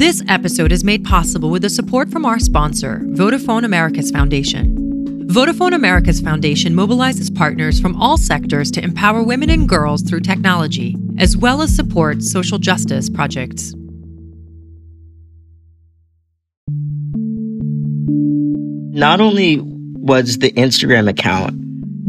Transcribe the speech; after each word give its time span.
This 0.00 0.22
episode 0.28 0.72
is 0.72 0.82
made 0.82 1.04
possible 1.04 1.50
with 1.50 1.60
the 1.60 1.68
support 1.68 2.08
from 2.08 2.24
our 2.24 2.38
sponsor, 2.38 3.02
Vodafone 3.08 3.66
Americas 3.66 4.10
Foundation. 4.10 4.74
Vodafone 5.28 5.74
Americas 5.74 6.22
Foundation 6.22 6.72
mobilizes 6.72 7.28
partners 7.36 7.78
from 7.78 8.00
all 8.00 8.16
sectors 8.16 8.70
to 8.70 8.82
empower 8.82 9.22
women 9.22 9.50
and 9.50 9.68
girls 9.68 10.00
through 10.00 10.20
technology, 10.20 10.96
as 11.18 11.36
well 11.36 11.60
as 11.60 11.76
support 11.76 12.22
social 12.22 12.58
justice 12.58 13.10
projects. 13.10 13.74
Not 18.96 19.20
only 19.20 19.60
was 19.60 20.38
the 20.38 20.52
Instagram 20.52 21.10
account 21.10 21.60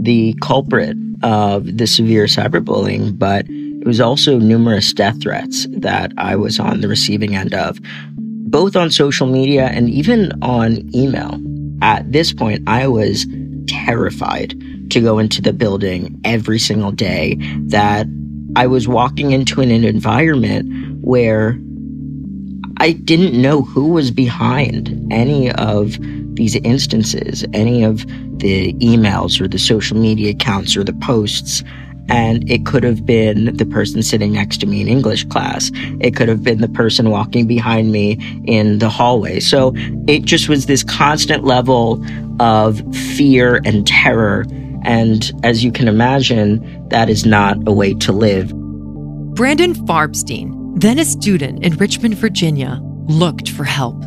the 0.02 0.34
culprit 0.40 0.96
of 1.24 1.78
the 1.78 1.88
severe 1.88 2.24
cyberbullying, 2.24 3.20
but 3.20 3.46
it 3.82 3.88
was 3.88 4.00
also 4.00 4.38
numerous 4.38 4.94
death 4.94 5.20
threats 5.24 5.66
that 5.72 6.14
I 6.16 6.36
was 6.36 6.60
on 6.60 6.82
the 6.82 6.88
receiving 6.88 7.36
end 7.36 7.56
of, 7.56 7.80
both 8.16 8.76
on 8.76 8.92
social 8.92 9.26
media 9.26 9.66
and 9.66 9.90
even 9.90 10.32
on 10.44 10.94
email. 10.96 11.42
At 11.82 12.12
this 12.12 12.32
point, 12.32 12.62
I 12.68 12.88
was 12.88 13.26
terrified 13.68 14.54
to 14.92 15.02
go 15.02 15.18
into 15.18 15.42
the 15.42 15.52
building 15.52 16.22
every 16.24 16.60
single 16.60 16.92
day 16.92 17.38
that 17.70 18.06
I 18.56 18.68
was 18.68 18.88
walking 18.88 19.32
into 19.32 19.62
an, 19.62 19.72
environment 19.72 21.04
where 21.04 21.58
I 22.78 22.92
didn't 22.92 23.42
know 23.42 23.64
who 23.64 23.88
was 23.88 24.12
behind 24.12 25.12
any 25.12 25.52
of 25.52 25.98
these 26.36 26.56
instances, 26.58 27.46
any 27.54 27.84
of 27.84 28.06
the 28.38 28.74
emails 28.74 29.42
or 29.42 29.48
the 29.48 29.58
social 29.58 29.98
media 29.98 30.32
accounts 30.32 30.78
or 30.78 30.84
the 30.84 30.94
posts 30.94 31.64
and 32.12 32.50
it 32.52 32.66
could 32.66 32.84
have 32.84 33.06
been 33.06 33.56
the 33.56 33.66
person 33.66 34.04
sitting 34.04 34.34
next 34.34 34.58
to 34.60 34.68
me 34.68 34.82
in 34.82 34.90
English 34.90 35.24
class. 35.26 35.72
It 36.02 36.14
could 36.14 36.28
have 36.28 36.44
been 36.44 36.60
the 36.60 36.68
person 36.68 37.10
walking 37.10 37.48
behind 37.48 37.92
me 37.92 38.18
in 38.46 38.80
the 38.80 38.90
hallway. 38.90 39.40
So 39.40 39.74
it 40.08 40.26
just 40.26 40.50
was 40.50 40.66
this 40.66 40.84
constant 40.84 41.46
level 41.46 42.06
of 42.42 42.82
fear 43.16 43.62
and 43.64 43.88
terror. 43.88 44.46
And 44.84 45.32
as 45.44 45.64
you 45.64 45.72
can 45.72 45.88
imagine, 45.88 46.90
that 46.90 47.10
is 47.10 47.26
not 47.26 47.58
a 47.66 47.72
way 47.72 47.94
to 47.94 48.12
live. 48.12 48.54
Brandon 49.34 49.74
Farbstein, 49.74 50.82
then 50.82 51.00
a 51.00 51.06
student 51.06 51.64
in 51.64 51.78
Richmond, 51.78 52.16
Virginia, 52.16 52.82
looked 53.08 53.50
for 53.50 53.64
help. 53.64 54.04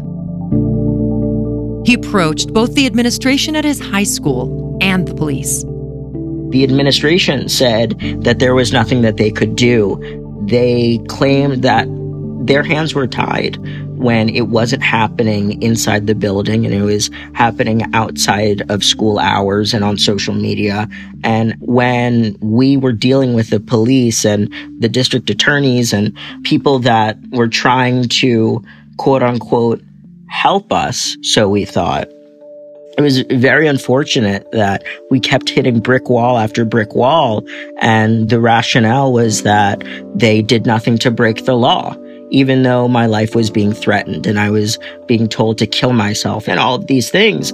He 1.86 1.94
approached 1.94 2.52
both 2.52 2.74
the 2.74 2.84
administration 2.84 3.56
at 3.56 3.64
his 3.64 3.80
high 3.80 4.04
school 4.04 4.76
and 4.82 5.08
the 5.08 5.14
police. 5.14 5.64
The 6.54 6.62
administration 6.62 7.48
said 7.48 7.98
that 8.22 8.38
there 8.38 8.54
was 8.54 8.72
nothing 8.72 9.02
that 9.02 9.16
they 9.16 9.32
could 9.32 9.56
do. 9.56 9.98
They 10.46 11.00
claimed 11.08 11.64
that 11.64 11.88
their 12.46 12.62
hands 12.62 12.94
were 12.94 13.08
tied 13.08 13.56
when 13.98 14.28
it 14.28 14.42
wasn't 14.42 14.84
happening 14.84 15.60
inside 15.60 16.06
the 16.06 16.14
building 16.14 16.64
and 16.64 16.72
it 16.72 16.82
was 16.82 17.10
happening 17.32 17.92
outside 17.92 18.70
of 18.70 18.84
school 18.84 19.18
hours 19.18 19.74
and 19.74 19.82
on 19.82 19.98
social 19.98 20.32
media. 20.32 20.88
And 21.24 21.56
when 21.58 22.36
we 22.40 22.76
were 22.76 22.92
dealing 22.92 23.34
with 23.34 23.50
the 23.50 23.58
police 23.58 24.24
and 24.24 24.48
the 24.78 24.88
district 24.88 25.30
attorneys 25.30 25.92
and 25.92 26.16
people 26.44 26.78
that 26.78 27.18
were 27.32 27.48
trying 27.48 28.08
to 28.20 28.62
quote 28.96 29.24
unquote 29.24 29.82
help 30.28 30.72
us, 30.72 31.16
so 31.22 31.48
we 31.48 31.64
thought, 31.64 32.08
it 32.96 33.02
was 33.02 33.22
very 33.22 33.66
unfortunate 33.66 34.50
that 34.52 34.84
we 35.10 35.18
kept 35.18 35.48
hitting 35.48 35.80
brick 35.80 36.08
wall 36.08 36.38
after 36.38 36.64
brick 36.64 36.94
wall. 36.94 37.42
And 37.78 38.28
the 38.28 38.40
rationale 38.40 39.12
was 39.12 39.42
that 39.42 39.82
they 40.14 40.42
did 40.42 40.66
nothing 40.66 40.98
to 40.98 41.10
break 41.10 41.44
the 41.44 41.56
law, 41.56 41.96
even 42.30 42.62
though 42.62 42.86
my 42.86 43.06
life 43.06 43.34
was 43.34 43.50
being 43.50 43.72
threatened 43.72 44.26
and 44.26 44.38
I 44.38 44.50
was 44.50 44.78
being 45.06 45.28
told 45.28 45.58
to 45.58 45.66
kill 45.66 45.92
myself 45.92 46.48
and 46.48 46.60
all 46.60 46.76
of 46.76 46.86
these 46.86 47.10
things. 47.10 47.52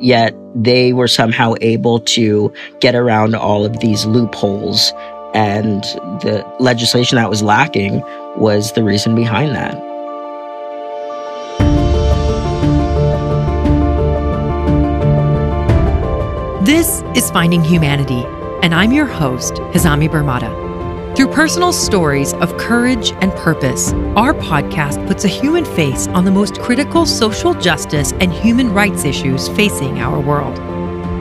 Yet 0.00 0.34
they 0.54 0.92
were 0.92 1.08
somehow 1.08 1.54
able 1.60 2.00
to 2.00 2.52
get 2.80 2.94
around 2.94 3.34
all 3.34 3.64
of 3.64 3.80
these 3.80 4.04
loopholes. 4.04 4.92
And 5.34 5.82
the 6.22 6.46
legislation 6.60 7.16
that 7.16 7.28
was 7.28 7.42
lacking 7.42 8.02
was 8.36 8.72
the 8.72 8.84
reason 8.84 9.14
behind 9.14 9.54
that. 9.54 9.95
This 16.66 17.04
is 17.14 17.30
Finding 17.30 17.62
Humanity, 17.62 18.24
and 18.60 18.74
I'm 18.74 18.90
your 18.90 19.06
host, 19.06 19.54
Hazami 19.70 20.08
Barmada. 20.08 20.50
Through 21.14 21.28
personal 21.28 21.72
stories 21.72 22.34
of 22.34 22.56
courage 22.56 23.12
and 23.20 23.30
purpose, 23.34 23.92
our 24.16 24.34
podcast 24.34 25.06
puts 25.06 25.24
a 25.24 25.28
human 25.28 25.64
face 25.64 26.08
on 26.08 26.24
the 26.24 26.32
most 26.32 26.60
critical 26.60 27.06
social 27.06 27.54
justice 27.54 28.14
and 28.14 28.32
human 28.32 28.74
rights 28.74 29.04
issues 29.04 29.48
facing 29.50 30.00
our 30.00 30.18
world. 30.18 30.58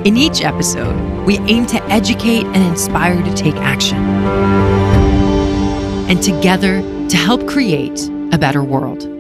In 0.08 0.18
each 0.18 0.42
episode, 0.42 1.00
we 1.28 1.38
aim 1.42 1.68
to 1.68 1.84
educate 1.92 2.46
and 2.46 2.64
inspire 2.64 3.22
to 3.22 3.34
take 3.36 3.56
action. 3.58 4.00
And 6.10 6.24
together, 6.24 6.82
to 7.08 7.18
help 7.18 7.48
create 7.48 8.10
a 8.32 8.40
better 8.40 8.64
world. 8.64 9.15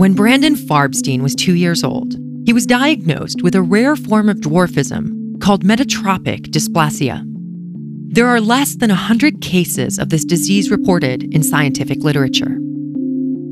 When 0.00 0.14
Brandon 0.14 0.54
Farbstein 0.54 1.20
was 1.20 1.34
two 1.34 1.54
years 1.54 1.84
old, 1.84 2.14
he 2.46 2.54
was 2.54 2.64
diagnosed 2.64 3.42
with 3.42 3.54
a 3.54 3.60
rare 3.60 3.96
form 3.96 4.30
of 4.30 4.38
dwarfism 4.38 5.38
called 5.42 5.62
metatropic 5.62 6.46
dysplasia. 6.46 7.22
There 8.08 8.26
are 8.26 8.40
less 8.40 8.76
than 8.76 8.88
100 8.88 9.42
cases 9.42 9.98
of 9.98 10.08
this 10.08 10.24
disease 10.24 10.70
reported 10.70 11.24
in 11.34 11.42
scientific 11.42 11.98
literature. 11.98 12.56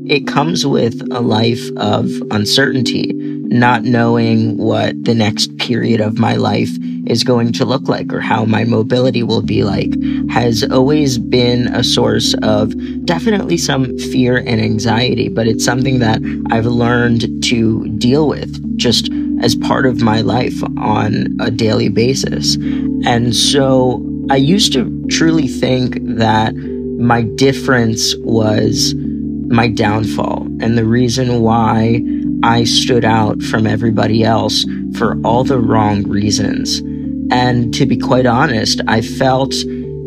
It 0.07 0.25
comes 0.25 0.65
with 0.65 0.99
a 1.11 1.21
life 1.21 1.69
of 1.77 2.09
uncertainty, 2.31 3.13
not 3.49 3.83
knowing 3.83 4.57
what 4.57 5.03
the 5.03 5.15
next 5.15 5.57
period 5.57 5.99
of 5.99 6.19
my 6.19 6.35
life 6.35 6.69
is 7.07 7.23
going 7.23 7.51
to 7.51 7.65
look 7.65 7.87
like 7.87 8.13
or 8.13 8.19
how 8.19 8.45
my 8.45 8.63
mobility 8.63 9.23
will 9.23 9.41
be 9.41 9.63
like 9.63 9.91
has 10.29 10.63
always 10.71 11.17
been 11.17 11.67
a 11.73 11.83
source 11.83 12.35
of 12.43 12.73
definitely 13.05 13.57
some 13.57 13.97
fear 13.97 14.37
and 14.37 14.61
anxiety, 14.61 15.29
but 15.29 15.47
it's 15.47 15.65
something 15.65 15.97
that 15.97 16.21
I've 16.51 16.67
learned 16.67 17.43
to 17.45 17.89
deal 17.97 18.27
with 18.27 18.77
just 18.77 19.09
as 19.41 19.55
part 19.55 19.87
of 19.87 20.01
my 20.01 20.21
life 20.21 20.61
on 20.77 21.35
a 21.39 21.49
daily 21.49 21.89
basis. 21.89 22.55
And 23.05 23.35
so 23.35 24.05
I 24.29 24.35
used 24.35 24.73
to 24.73 25.05
truly 25.09 25.47
think 25.47 25.97
that 26.03 26.53
my 26.99 27.23
difference 27.23 28.13
was 28.19 28.93
my 29.47 29.67
downfall 29.67 30.43
and 30.61 30.77
the 30.77 30.85
reason 30.85 31.41
why 31.41 32.01
I 32.43 32.63
stood 32.63 33.03
out 33.03 33.41
from 33.41 33.67
everybody 33.67 34.23
else 34.23 34.65
for 34.97 35.19
all 35.23 35.43
the 35.43 35.59
wrong 35.59 36.03
reasons. 36.03 36.79
And 37.31 37.73
to 37.75 37.85
be 37.85 37.97
quite 37.97 38.25
honest, 38.25 38.81
I 38.87 39.01
felt 39.01 39.53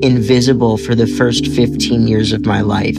invisible 0.03 0.79
for 0.79 0.95
the 0.95 1.07
first 1.07 1.47
15 1.47 2.09
years 2.09 2.33
of 2.33 2.45
my 2.45 2.61
life, 2.63 2.99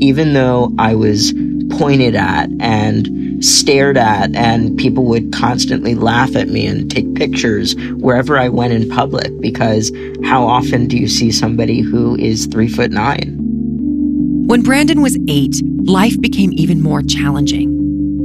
even 0.00 0.34
though 0.34 0.72
I 0.78 0.94
was 0.94 1.32
pointed 1.70 2.14
at 2.14 2.50
and 2.60 3.42
stared 3.44 3.96
at, 3.96 4.34
and 4.34 4.76
people 4.76 5.04
would 5.04 5.32
constantly 5.32 5.94
laugh 5.94 6.36
at 6.36 6.48
me 6.48 6.66
and 6.66 6.90
take 6.90 7.14
pictures 7.14 7.74
wherever 7.96 8.38
I 8.38 8.48
went 8.48 8.72
in 8.72 8.88
public. 8.88 9.40
Because 9.40 9.90
how 10.24 10.44
often 10.46 10.86
do 10.86 10.98
you 10.98 11.08
see 11.08 11.30
somebody 11.30 11.80
who 11.80 12.16
is 12.16 12.46
three 12.46 12.68
foot 12.68 12.90
nine? 12.90 13.38
When 14.46 14.62
Brandon 14.62 15.00
was 15.00 15.16
eight, 15.28 15.60
life 15.84 16.20
became 16.20 16.52
even 16.52 16.82
more 16.82 17.02
challenging. 17.02 17.73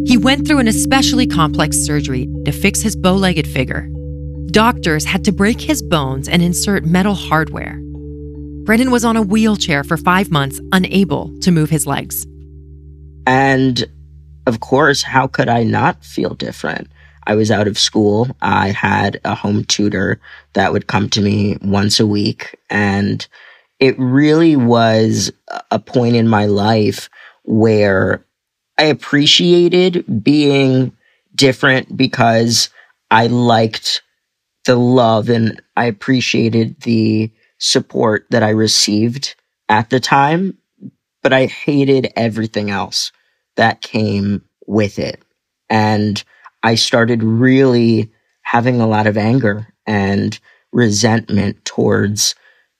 He 0.10 0.18
went 0.18 0.48
through 0.48 0.58
an 0.58 0.68
especially 0.68 1.28
complex 1.28 1.78
surgery 1.78 2.28
to 2.44 2.52
fix 2.52 2.82
his 2.82 2.96
bow 2.96 3.14
legged 3.14 3.46
figure. 3.46 3.88
Doctors 4.48 5.06
had 5.06 5.24
to 5.26 5.32
break 5.32 5.62
his 5.62 5.84
bones 5.84 6.28
and 6.28 6.42
insert 6.42 6.84
metal 6.84 7.14
hardware. 7.14 7.80
Brandon 8.64 8.90
was 8.90 9.06
on 9.06 9.18
a 9.18 9.22
wheelchair 9.22 9.84
for 9.84 9.98
five 9.98 10.32
months, 10.32 10.60
unable 10.72 11.32
to 11.42 11.52
move 11.52 11.70
his 11.70 11.86
legs. 11.86 12.26
And 13.28 13.86
of 14.48 14.62
course, 14.62 15.04
how 15.04 15.28
could 15.28 15.48
I 15.48 15.62
not 15.62 16.04
feel 16.04 16.34
different? 16.34 16.88
I 17.28 17.36
was 17.36 17.52
out 17.52 17.68
of 17.68 17.78
school. 17.78 18.36
I 18.42 18.70
had 18.70 19.22
a 19.24 19.36
home 19.36 19.64
tutor 19.66 20.20
that 20.54 20.74
would 20.74 20.88
come 20.88 21.08
to 21.10 21.22
me 21.22 21.60
once 21.62 22.00
a 22.00 22.08
week. 22.08 22.58
And 22.72 23.28
it 23.78 23.94
really 24.00 24.56
was 24.56 25.32
a 25.70 25.78
point 25.78 26.16
in 26.16 26.28
my 26.28 26.48
life 26.48 27.12
where 27.44 28.26
I 28.80 28.84
appreciated 28.84 30.24
being 30.24 30.96
different 31.36 31.98
because 31.98 32.70
I 33.12 33.28
liked 33.28 34.02
the 34.64 34.78
love 34.78 35.28
and 35.28 35.62
I 35.76 35.84
appreciated 35.86 36.80
the 36.82 37.30
support 37.58 38.26
that 38.30 38.42
I 38.42 38.52
received 38.52 39.36
at 39.68 39.90
the 39.90 40.00
time, 40.00 40.58
but 41.22 41.34
I 41.34 41.48
hated 41.48 42.14
everything 42.16 42.70
else 42.72 43.12
that 43.58 43.82
came 43.82 44.44
with 44.66 44.98
it. 44.98 45.22
And 45.70 46.24
I 46.64 46.76
started 46.76 47.22
really 47.22 48.10
having 48.44 48.80
a 48.80 48.88
lot 48.88 49.08
of 49.08 49.18
anger 49.18 49.68
and 49.88 50.40
resentment 50.72 51.66
towards 51.66 52.34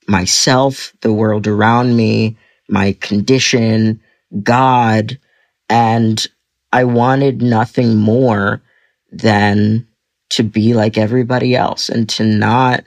myself, 0.08 0.94
the 1.02 1.12
world 1.12 1.46
around 1.46 1.94
me, 1.94 2.38
my 2.70 2.96
condition, 3.00 4.00
God, 4.42 5.18
and 5.70 6.26
I 6.72 6.84
wanted 6.84 7.40
nothing 7.40 7.96
more 7.96 8.60
than 9.10 9.86
to 10.30 10.42
be 10.42 10.74
like 10.74 10.98
everybody 10.98 11.56
else 11.56 11.88
and 11.88 12.08
to 12.10 12.24
not 12.24 12.84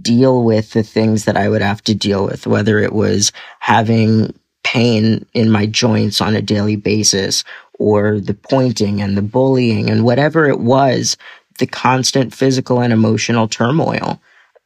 deal 0.00 0.44
with 0.44 0.70
the 0.70 0.82
things 0.82 1.24
that 1.24 1.36
I 1.36 1.48
would 1.48 1.62
have 1.62 1.82
to 1.84 1.94
deal 1.94 2.24
with, 2.24 2.46
whether 2.46 2.78
it 2.78 2.92
was 2.92 3.32
having 3.58 4.38
pain 4.62 5.26
in 5.34 5.50
my 5.50 5.66
joints 5.66 6.20
on 6.20 6.36
a 6.36 6.42
daily 6.42 6.76
basis 6.76 7.42
or 7.78 8.20
the 8.20 8.34
pointing 8.34 9.00
and 9.00 9.16
the 9.16 9.22
bullying 9.22 9.90
and 9.90 10.04
whatever 10.04 10.46
it 10.46 10.60
was, 10.60 11.16
the 11.58 11.66
constant 11.66 12.34
physical 12.34 12.80
and 12.80 12.92
emotional 12.92 13.48
turmoil. 13.48 14.20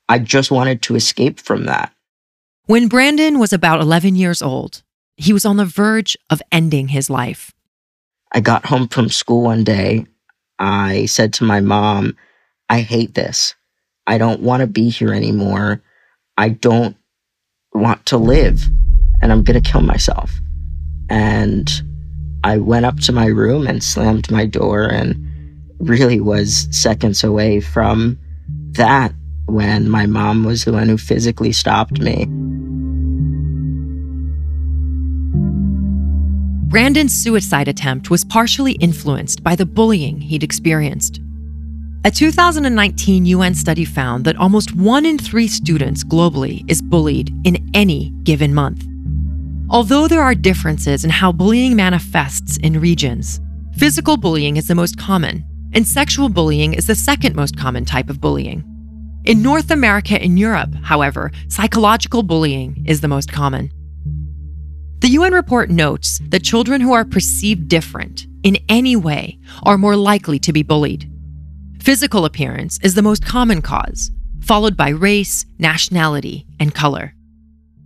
I 0.09 0.19
just 0.19 0.51
wanted 0.51 0.83
to 0.83 0.97
escape 0.97 1.41
from 1.41 1.65
that. 1.65 1.93
When 2.67 2.89
Brandon 2.89 3.39
was 3.39 3.53
about 3.53 3.81
11 3.81 4.17
years 4.17 4.43
old, 4.43 4.83
he 5.17 5.33
was 5.33 5.45
on 5.45 5.57
the 5.57 5.65
verge 5.65 6.17
of 6.31 6.43
ending 6.51 6.89
his 6.89 7.09
life. 7.09 7.53
I 8.33 8.41
got 8.41 8.67
home 8.67 8.89
from 8.89 9.09
school 9.09 9.43
one 9.43 9.65
day. 9.65 10.07
I 10.59 11.07
said 11.07 11.33
to 11.35 11.45
my 11.45 11.61
mom, 11.61 12.17
I 12.69 12.81
hate 12.81 13.15
this. 13.15 13.55
I 14.07 14.19
don't 14.19 14.41
want 14.41 14.61
to 14.61 14.67
be 14.67 14.91
here 14.91 15.13
anymore. 15.13 15.83
I 16.37 16.49
don't 16.51 16.97
want 17.73 18.07
to 18.07 18.17
live 18.17 18.65
and 19.23 19.33
I'm 19.33 19.43
going 19.43 19.61
to 19.61 19.71
kill 19.71 19.83
myself. 19.83 20.33
And 21.09 21.71
I 22.43 22.59
went 22.59 22.87
up 22.87 22.99
to 23.01 23.13
my 23.13 23.27
room 23.27 23.67
and 23.67 23.83
slammed 23.83 24.31
my 24.31 24.47
door 24.47 24.85
and 24.85 25.17
really 25.79 26.21
was 26.21 26.69
seconds 26.71 27.25
away 27.25 27.61
from 27.61 28.19
that 28.73 29.13
when 29.47 29.89
my 29.89 30.07
mom 30.07 30.45
was 30.45 30.65
the 30.65 30.73
one 30.73 30.89
who 30.89 30.99
physically 30.99 31.53
stopped 31.53 32.01
me. 32.01 32.27
Brandon's 36.75 37.15
suicide 37.15 37.69
attempt 37.69 38.11
was 38.11 38.25
partially 38.25 38.73
influenced 38.73 39.45
by 39.45 39.55
the 39.55 39.65
bullying 39.65 40.21
he'd 40.21 40.43
experienced. 40.43 41.21
A 42.05 42.11
2019 42.11 43.27
UN 43.27 43.55
study 43.55 43.85
found 43.85 44.25
that 44.25 44.35
almost 44.35 44.75
one 44.75 45.07
in 45.07 45.17
three 45.17 45.47
students 45.47 46.03
globally 46.03 46.69
is 46.69 46.83
bullied 46.83 47.33
in 47.47 47.71
any 47.75 48.11
given 48.25 48.53
month. 48.53 48.85
Although 49.71 50.09
there 50.09 50.21
are 50.21 50.35
differences 50.35 51.05
in 51.05 51.11
how 51.11 51.31
bullying 51.31 51.77
manifests 51.77 52.57
in 52.57 52.81
regions, 52.81 53.41
physical 53.77 54.17
bullying 54.17 54.57
is 54.57 54.67
the 54.67 54.75
most 54.75 54.99
common, 54.99 55.45
and 55.75 55.87
sexual 55.87 56.29
bullying 56.29 56.75
is 56.75 56.89
the 56.89 56.97
second 56.97 57.37
most 57.37 57.57
common 57.57 57.85
type 57.85 58.11
of 58.11 58.21
bullying. 58.21 58.65
In 59.27 59.45
North 59.45 59.71
America 59.71 60.21
and 60.21 60.41
Europe, 60.41 60.75
however, 60.83 61.31
psychological 61.47 62.25
bullying 62.25 62.83
is 62.85 63.01
the 63.01 63.07
most 63.07 63.31
common. 63.31 63.71
The 65.01 65.09
UN 65.11 65.35
report 65.35 65.71
notes 65.71 66.21
that 66.29 66.43
children 66.43 66.81
who 66.81 66.93
are 66.93 67.05
perceived 67.05 67.69
different 67.69 68.27
in 68.43 68.59
any 68.69 68.97
way 68.97 69.39
are 69.65 69.77
more 69.77 69.97
likely 69.97 70.39
to 70.41 70.53
be 70.53 70.63
bullied. 70.63 71.11
Physical 71.81 72.25
appearance 72.25 72.79
is 72.83 72.95
the 72.95 73.03
most 73.03 73.25
common 73.25 73.61
cause, 73.61 74.11
followed 74.43 74.77
by 74.77 74.89
race, 74.89 75.45
nationality, 75.59 76.47
and 76.59 76.75
color. 76.75 77.15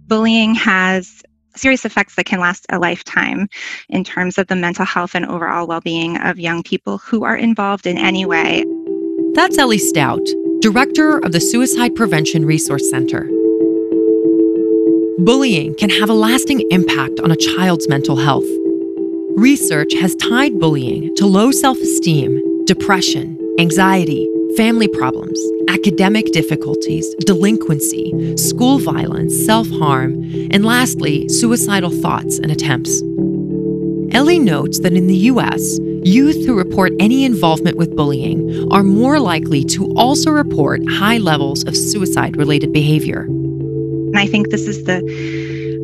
Bullying 0.06 0.54
has 0.54 1.22
serious 1.56 1.84
effects 1.84 2.14
that 2.14 2.26
can 2.26 2.40
last 2.40 2.66
a 2.70 2.78
lifetime 2.78 3.48
in 3.88 4.04
terms 4.04 4.38
of 4.38 4.46
the 4.46 4.56
mental 4.56 4.84
health 4.84 5.14
and 5.14 5.26
overall 5.26 5.66
well 5.66 5.80
being 5.80 6.16
of 6.18 6.38
young 6.38 6.62
people 6.62 6.98
who 6.98 7.24
are 7.24 7.36
involved 7.36 7.86
in 7.86 7.98
any 7.98 8.24
way. 8.24 8.64
That's 9.34 9.58
Elly 9.58 9.78
Stout, 9.78 10.24
director 10.60 11.18
of 11.18 11.32
the 11.32 11.40
Suicide 11.40 11.94
Prevention 11.94 12.44
Resource 12.44 12.88
Center. 12.88 13.28
Bullying 15.24 15.74
can 15.74 15.90
have 15.90 16.08
a 16.08 16.14
lasting 16.14 16.64
impact 16.70 17.18
on 17.18 17.32
a 17.32 17.36
child's 17.36 17.88
mental 17.88 18.14
health. 18.14 18.46
Research 19.36 19.92
has 19.94 20.14
tied 20.14 20.60
bullying 20.60 21.12
to 21.16 21.26
low 21.26 21.50
self 21.50 21.76
esteem, 21.78 22.64
depression, 22.66 23.36
anxiety, 23.58 24.28
family 24.56 24.86
problems, 24.86 25.36
academic 25.68 26.26
difficulties, 26.26 27.12
delinquency, 27.26 28.36
school 28.36 28.78
violence, 28.78 29.34
self 29.44 29.68
harm, 29.70 30.22
and 30.52 30.64
lastly, 30.64 31.28
suicidal 31.28 31.90
thoughts 31.90 32.38
and 32.38 32.52
attempts. 32.52 33.02
Elly 34.12 34.38
notes 34.38 34.78
that 34.78 34.92
in 34.92 35.08
the 35.08 35.16
US, 35.32 35.80
youth 36.04 36.46
who 36.46 36.56
report 36.56 36.92
any 37.00 37.24
involvement 37.24 37.76
with 37.76 37.96
bullying 37.96 38.72
are 38.72 38.84
more 38.84 39.18
likely 39.18 39.64
to 39.64 39.92
also 39.96 40.30
report 40.30 40.80
high 40.88 41.18
levels 41.18 41.64
of 41.64 41.76
suicide 41.76 42.36
related 42.36 42.72
behavior. 42.72 43.26
And 44.08 44.18
I 44.18 44.26
think 44.26 44.50
this 44.50 44.66
is 44.66 44.84
the 44.84 44.98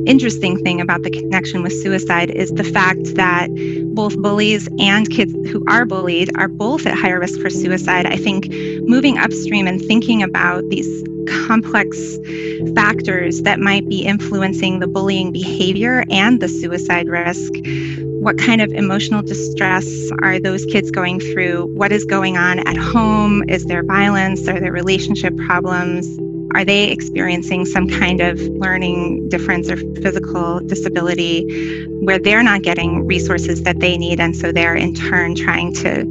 interesting 0.06 0.58
thing 0.58 0.80
about 0.80 1.02
the 1.02 1.10
connection 1.10 1.62
with 1.62 1.72
suicide 1.72 2.30
is 2.30 2.50
the 2.50 2.64
fact 2.64 3.14
that 3.14 3.48
both 3.94 4.16
bullies 4.18 4.68
and 4.78 5.08
kids 5.08 5.32
who 5.50 5.64
are 5.68 5.84
bullied 5.84 6.30
are 6.36 6.48
both 6.48 6.86
at 6.86 6.94
higher 6.94 7.20
risk 7.20 7.40
for 7.40 7.50
suicide. 7.50 8.06
I 8.06 8.16
think 8.16 8.48
moving 8.82 9.18
upstream 9.18 9.66
and 9.66 9.80
thinking 9.80 10.22
about 10.22 10.68
these 10.68 11.02
complex 11.46 12.18
factors 12.74 13.42
that 13.42 13.60
might 13.60 13.88
be 13.88 14.04
influencing 14.04 14.80
the 14.80 14.86
bullying 14.86 15.32
behavior 15.32 16.04
and 16.10 16.40
the 16.40 16.48
suicide 16.48 17.08
risk. 17.08 17.52
What 18.24 18.38
kind 18.38 18.60
of 18.60 18.72
emotional 18.72 19.22
distress 19.22 20.10
are 20.22 20.38
those 20.38 20.64
kids 20.66 20.90
going 20.90 21.20
through? 21.20 21.66
What 21.74 21.92
is 21.92 22.04
going 22.04 22.36
on 22.36 22.66
at 22.66 22.76
home? 22.76 23.44
Is 23.48 23.64
there 23.66 23.82
violence? 23.82 24.48
Are 24.48 24.58
there 24.58 24.72
relationship 24.72 25.36
problems? 25.36 26.06
Are 26.54 26.64
they 26.64 26.84
experiencing 26.84 27.66
some 27.66 27.88
kind 27.88 28.20
of 28.20 28.40
learning 28.40 29.28
difference 29.28 29.68
or 29.68 29.76
physical 29.76 30.60
disability 30.60 31.84
where 32.00 32.18
they're 32.18 32.44
not 32.44 32.62
getting 32.62 33.06
resources 33.06 33.64
that 33.64 33.80
they 33.80 33.98
need? 33.98 34.20
And 34.20 34.36
so 34.36 34.52
they're 34.52 34.76
in 34.76 34.94
turn 34.94 35.34
trying 35.34 35.74
to 35.74 36.04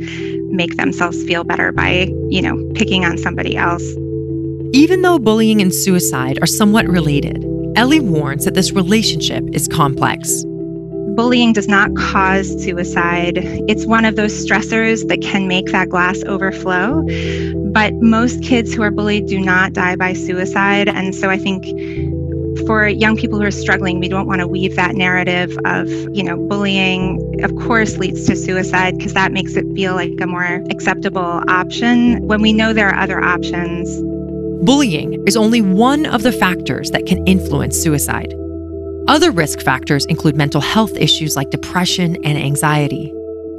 make 0.51 0.75
themselves 0.75 1.23
feel 1.23 1.45
better 1.45 1.71
by, 1.71 2.11
you 2.29 2.41
know, 2.41 2.71
picking 2.75 3.05
on 3.05 3.17
somebody 3.17 3.55
else. 3.55 3.83
Even 4.73 5.01
though 5.01 5.17
bullying 5.17 5.61
and 5.61 5.73
suicide 5.73 6.39
are 6.41 6.47
somewhat 6.47 6.87
related, 6.87 7.45
Elly 7.75 8.01
warns 8.01 8.43
that 8.43 8.53
this 8.53 8.71
relationship 8.73 9.43
is 9.53 9.67
complex. 9.67 10.43
Bullying 11.15 11.53
does 11.53 11.67
not 11.67 11.95
cause 11.95 12.63
suicide. 12.63 13.37
It's 13.67 13.85
one 13.85 14.03
of 14.05 14.15
those 14.15 14.33
stressors 14.45 15.07
that 15.07 15.21
can 15.21 15.47
make 15.47 15.67
that 15.67 15.89
glass 15.89 16.23
overflow. 16.23 17.05
But 17.71 17.93
most 17.95 18.41
kids 18.43 18.73
who 18.73 18.81
are 18.81 18.91
bullied 18.91 19.27
do 19.27 19.39
not 19.39 19.73
die 19.73 19.95
by 19.95 20.13
suicide. 20.13 20.89
And 20.89 21.13
so 21.13 21.29
I 21.29 21.37
think 21.37 21.65
for 22.65 22.87
young 22.87 23.15
people 23.15 23.39
who 23.39 23.45
are 23.45 23.51
struggling, 23.51 23.99
we 23.99 24.07
don't 24.07 24.27
want 24.27 24.41
to 24.41 24.47
weave 24.47 24.75
that 24.75 24.95
narrative 24.95 25.57
of, 25.65 25.89
you 26.15 26.23
know, 26.23 26.37
bullying, 26.47 27.43
of 27.43 27.55
course, 27.57 27.97
leads 27.97 28.25
to 28.25 28.35
suicide 28.35 28.97
because 28.97 29.13
that 29.13 29.31
makes 29.31 29.55
it 29.55 29.65
feel 29.75 29.93
like 29.93 30.19
a 30.19 30.27
more 30.27 30.63
acceptable 30.71 31.43
option 31.47 32.25
when 32.27 32.41
we 32.41 32.53
know 32.53 32.73
there 32.73 32.89
are 32.89 32.99
other 32.99 33.23
options. 33.23 34.01
Bullying 34.65 35.21
is 35.27 35.35
only 35.35 35.61
one 35.61 36.05
of 36.05 36.23
the 36.23 36.31
factors 36.31 36.91
that 36.91 37.05
can 37.05 37.25
influence 37.27 37.75
suicide. 37.75 38.33
Other 39.09 39.31
risk 39.31 39.59
factors 39.59 40.05
include 40.05 40.37
mental 40.37 40.61
health 40.61 40.95
issues 40.95 41.35
like 41.35 41.49
depression 41.49 42.15
and 42.23 42.37
anxiety. 42.37 43.11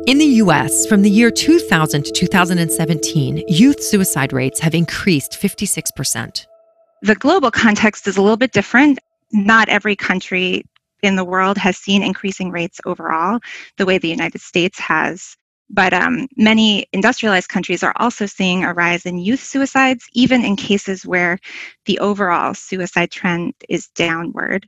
In 0.07 0.17
the 0.17 0.41
US, 0.43 0.87
from 0.87 1.03
the 1.03 1.11
year 1.11 1.31
2000 1.31 2.03
to 2.03 2.13
2017, 2.13 3.45
youth 3.47 3.83
suicide 3.83 4.33
rates 4.33 4.59
have 4.61 4.75
increased 4.75 5.33
56%. 5.33 6.47
The 7.03 7.15
global 7.15 7.51
context 7.51 8.09
is 8.09 8.17
a 8.17 8.23
little 8.23 8.39
bit 8.39 8.53
different. 8.53 8.99
Not 9.33 9.69
every 9.69 9.95
country 9.95 10.65
in 11.03 11.17
the 11.17 11.25
world 11.25 11.59
has 11.59 11.77
seen 11.77 12.03
increasing 12.03 12.51
rates 12.51 12.81
overall, 12.87 13.39
the 13.77 13.85
way 13.85 13.99
the 13.99 14.09
United 14.09 14.41
States 14.41 14.79
has. 14.79 15.37
But 15.69 15.93
um, 15.93 16.27
many 16.39 16.87
industrialized 16.95 17.51
countries 17.51 17.83
are 17.83 17.93
also 17.97 18.25
seeing 18.25 18.65
a 18.65 18.73
rise 18.73 19.05
in 19.05 19.19
youth 19.19 19.43
suicides, 19.43 20.07
even 20.15 20.43
in 20.43 20.57
cases 20.57 21.05
where 21.05 21.39
the 21.85 21.99
overall 21.99 22.55
suicide 22.55 23.11
trend 23.11 23.53
is 23.69 23.89
downward. 23.89 24.67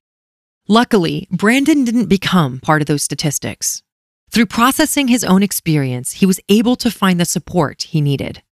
Luckily, 0.68 1.28
Brandon 1.30 1.84
didn't 1.84 2.06
become 2.06 2.58
part 2.58 2.82
of 2.82 2.86
those 2.86 3.04
statistics. 3.04 3.82
Through 4.30 4.46
processing 4.46 5.06
his 5.06 5.22
own 5.22 5.44
experience, 5.44 6.12
he 6.12 6.26
was 6.26 6.40
able 6.48 6.74
to 6.76 6.90
find 6.90 7.20
the 7.20 7.24
support 7.24 7.82
he 7.82 8.00
needed. 8.00 8.42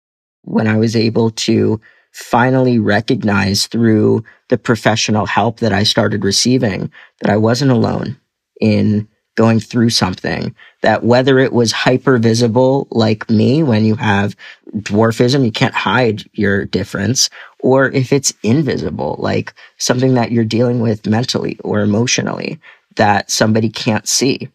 When 0.42 0.68
I 0.68 0.76
was 0.76 0.94
able 0.94 1.30
to 1.30 1.80
finally 2.12 2.78
recognize 2.78 3.66
through 3.66 4.22
the 4.48 4.56
professional 4.56 5.26
help 5.26 5.58
that 5.58 5.72
I 5.72 5.82
started 5.82 6.24
receiving 6.24 6.92
that 7.20 7.30
I 7.32 7.36
wasn't 7.36 7.72
alone 7.72 8.16
in 8.60 9.08
going 9.36 9.60
through 9.60 9.90
something, 9.90 10.54
that 10.82 11.04
whether 11.04 11.38
it 11.38 11.52
was 11.52 11.72
hyper 11.72 12.18
visible 12.18 12.86
like 12.90 13.28
me 13.28 13.62
when 13.62 13.84
you 13.84 13.96
have 13.96 14.36
dwarfism, 14.76 15.44
you 15.44 15.52
can't 15.52 15.74
hide 15.74 16.22
your 16.32 16.64
difference, 16.64 17.30
or 17.60 17.90
if 17.90 18.12
it's 18.12 18.32
invisible, 18.42 19.16
like 19.18 19.54
something 19.78 20.14
that 20.14 20.30
you're 20.30 20.44
dealing 20.44 20.80
with 20.80 21.06
mentally 21.06 21.58
or 21.64 21.80
emotionally 21.80 22.60
that 22.96 23.30
somebody 23.30 23.68
can't 23.68 24.08
see 24.08 24.48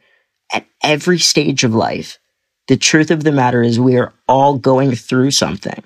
at 0.54 0.66
every 0.84 1.20
stage 1.20 1.64
of 1.64 1.76
life, 1.76 2.18
the 2.68 2.78
truth 2.78 3.12
of 3.12 3.24
the 3.24 3.32
matter 3.32 3.62
is 3.62 3.80
we 3.80 3.98
are 3.98 4.14
all 4.28 4.58
going 4.58 4.96
through 4.96 5.32
something. 5.32 5.84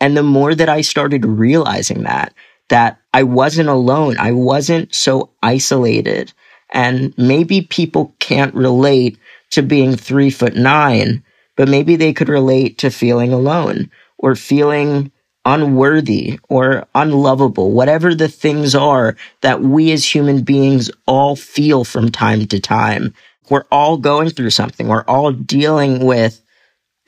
And 0.00 0.16
the 0.16 0.22
more 0.22 0.54
that 0.54 0.68
I 0.68 0.82
started 0.82 1.24
realizing 1.24 2.02
that, 2.02 2.32
that 2.68 3.00
I 3.12 3.22
wasn't 3.22 3.68
alone. 3.68 4.16
I 4.18 4.32
wasn't 4.32 4.94
so 4.94 5.30
isolated. 5.42 6.32
And 6.70 7.14
maybe 7.16 7.62
people 7.62 8.14
can't 8.18 8.54
relate 8.54 9.18
to 9.50 9.62
being 9.62 9.96
three 9.96 10.30
foot 10.30 10.54
nine, 10.54 11.24
but 11.56 11.68
maybe 11.68 11.96
they 11.96 12.12
could 12.12 12.28
relate 12.28 12.78
to 12.78 12.90
feeling 12.90 13.32
alone 13.32 13.90
or 14.18 14.34
feeling 14.34 15.10
unworthy 15.44 16.38
or 16.48 16.86
unlovable, 16.94 17.72
whatever 17.72 18.14
the 18.14 18.28
things 18.28 18.74
are 18.74 19.16
that 19.40 19.62
we 19.62 19.92
as 19.92 20.04
human 20.04 20.42
beings 20.42 20.90
all 21.06 21.36
feel 21.36 21.84
from 21.84 22.10
time 22.10 22.46
to 22.46 22.60
time. 22.60 23.14
We're 23.48 23.64
all 23.72 23.96
going 23.96 24.28
through 24.28 24.50
something. 24.50 24.88
We're 24.88 25.04
all 25.04 25.32
dealing 25.32 26.04
with 26.04 26.42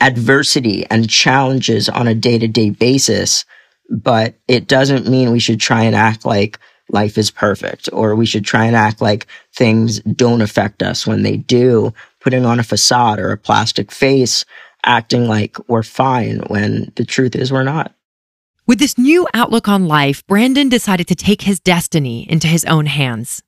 adversity 0.01 0.85
and 0.89 1.07
challenges 1.07 1.87
on 1.87 2.07
a 2.07 2.15
day 2.15 2.39
to 2.39 2.47
day 2.47 2.71
basis. 2.71 3.45
But 3.89 4.35
it 4.47 4.67
doesn't 4.67 5.07
mean 5.07 5.31
we 5.31 5.39
should 5.39 5.59
try 5.59 5.83
and 5.83 5.95
act 5.95 6.25
like 6.25 6.57
life 6.89 7.17
is 7.17 7.31
perfect 7.31 7.89
or 7.93 8.15
we 8.15 8.25
should 8.25 8.45
try 8.45 8.65
and 8.65 8.75
act 8.75 9.01
like 9.01 9.27
things 9.53 9.99
don't 10.01 10.41
affect 10.41 10.83
us 10.83 11.07
when 11.07 11.23
they 11.23 11.37
do, 11.37 11.93
putting 12.19 12.45
on 12.45 12.59
a 12.59 12.63
facade 12.63 13.19
or 13.19 13.31
a 13.31 13.37
plastic 13.37 13.91
face, 13.91 14.45
acting 14.83 15.27
like 15.27 15.57
we're 15.69 15.83
fine 15.83 16.39
when 16.47 16.91
the 16.95 17.05
truth 17.05 17.35
is 17.35 17.51
we're 17.51 17.63
not. 17.63 17.93
With 18.67 18.79
this 18.79 18.97
new 18.97 19.27
outlook 19.33 19.67
on 19.67 19.87
life, 19.87 20.25
Brandon 20.27 20.69
decided 20.69 21.07
to 21.07 21.15
take 21.15 21.41
his 21.41 21.59
destiny 21.59 22.29
into 22.29 22.47
his 22.47 22.63
own 22.65 22.85
hands. 22.85 23.41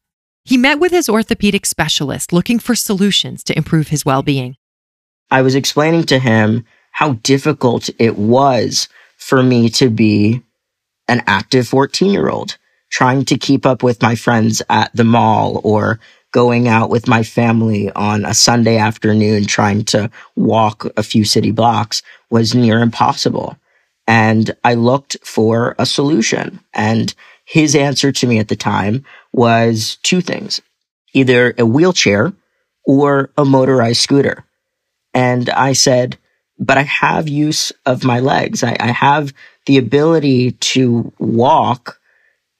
He 0.43 0.57
met 0.57 0.79
with 0.79 0.91
his 0.91 1.07
orthopedic 1.07 1.65
specialist 1.65 2.33
looking 2.33 2.59
for 2.59 2.75
solutions 2.75 3.43
to 3.45 3.57
improve 3.57 3.87
his 3.87 4.05
well 4.05 4.23
being. 4.23 4.57
I 5.31 5.41
was 5.41 5.55
explaining 5.55 6.03
to 6.05 6.19
him 6.19 6.65
how 6.91 7.13
difficult 7.23 7.89
it 7.99 8.17
was 8.17 8.89
for 9.17 9.41
me 9.41 9.69
to 9.69 9.89
be 9.89 10.43
an 11.07 11.23
active 11.25 11.67
14 11.67 12.11
year 12.11 12.29
old, 12.29 12.57
trying 12.93 13.25
to 13.25 13.39
keep 13.39 13.65
up 13.65 13.81
with 13.81 14.03
my 14.03 14.13
friends 14.13 14.61
at 14.69 14.95
the 14.95 15.03
mall 15.03 15.59
or 15.63 15.99
going 16.31 16.67
out 16.67 16.91
with 16.91 17.07
my 17.07 17.23
family 17.23 17.91
on 17.93 18.23
a 18.23 18.35
Sunday 18.35 18.77
afternoon, 18.77 19.45
trying 19.45 19.83
to 19.83 20.11
walk 20.35 20.85
a 20.95 21.01
few 21.01 21.25
city 21.25 21.49
blocks 21.49 22.03
was 22.29 22.53
near 22.53 22.81
impossible. 22.81 23.57
And 24.05 24.55
I 24.63 24.75
looked 24.75 25.17
for 25.25 25.75
a 25.79 25.87
solution. 25.87 26.59
And 26.71 27.11
his 27.45 27.75
answer 27.75 28.11
to 28.11 28.27
me 28.27 28.37
at 28.37 28.47
the 28.47 28.55
time 28.55 29.05
was 29.31 29.97
two 30.03 30.21
things 30.21 30.61
either 31.15 31.55
a 31.57 31.65
wheelchair 31.65 32.31
or 32.85 33.31
a 33.37 33.43
motorized 33.45 34.01
scooter. 34.01 34.45
And 35.15 35.49
I 35.49 35.73
said, 35.73 36.19
but 36.59 36.77
I 36.77 36.83
have 36.83 37.27
use 37.27 37.71
of 37.87 38.03
my 38.03 38.19
legs. 38.19 38.63
I, 38.63 38.77
I 38.79 38.91
have 38.91 39.33
the 39.65 39.79
ability 39.79 40.51
to 40.51 41.11
walk. 41.17 41.99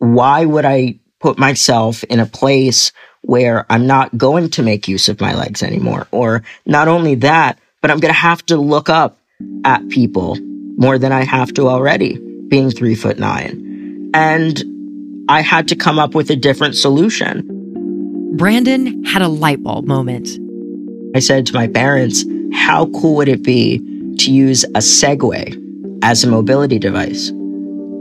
Why 0.03 0.43
would 0.43 0.65
I 0.65 1.00
put 1.22 1.39
myself 1.39 2.03
in 2.03 2.19
a 2.19 2.25
place 2.25 2.91
where 3.22 3.65
I'm 3.69 3.88
not 3.88 4.17
going 4.17 4.50
to 4.50 4.62
make 4.62 4.89
use 4.89 5.07
of 5.07 5.22
my 5.22 5.33
legs 5.33 5.63
anymore? 5.63 6.07
Or 6.12 6.43
not 6.65 6.89
only 6.89 7.15
that, 7.15 7.57
but 7.81 7.89
I'm 7.89 8.01
going 8.01 8.13
to 8.13 8.19
have 8.19 8.45
to 8.48 8.57
look 8.57 8.89
up 8.89 9.17
at 9.63 9.88
people 9.88 10.38
more 10.75 10.98
than 10.98 11.13
I 11.13 11.24
have 11.24 11.53
to 11.53 11.69
already, 11.69 12.19
being 12.50 12.69
three 12.69 12.95
foot 12.95 13.17
nine. 13.17 14.12
And 14.13 14.62
I 15.29 15.39
had 15.39 15.69
to 15.69 15.75
come 15.77 16.00
up 16.00 16.13
with 16.13 16.29
a 16.29 16.36
different 16.36 16.75
solution. 16.75 18.36
Brandon 18.36 19.05
had 19.05 19.22
a 19.22 19.29
light 19.29 19.63
bulb 19.63 19.86
moment. 19.86 20.27
I 21.15 21.19
said 21.19 21.45
to 21.45 21.53
my 21.53 21.67
parents, 21.67 22.25
how 22.51 22.88
cool 22.88 23.15
would 23.15 23.29
it 23.29 23.41
be 23.41 23.77
to 24.19 24.33
use 24.33 24.65
a 24.65 24.79
Segway 24.79 25.57
as 26.03 26.25
a 26.25 26.27
mobility 26.27 26.77
device? 26.77 27.31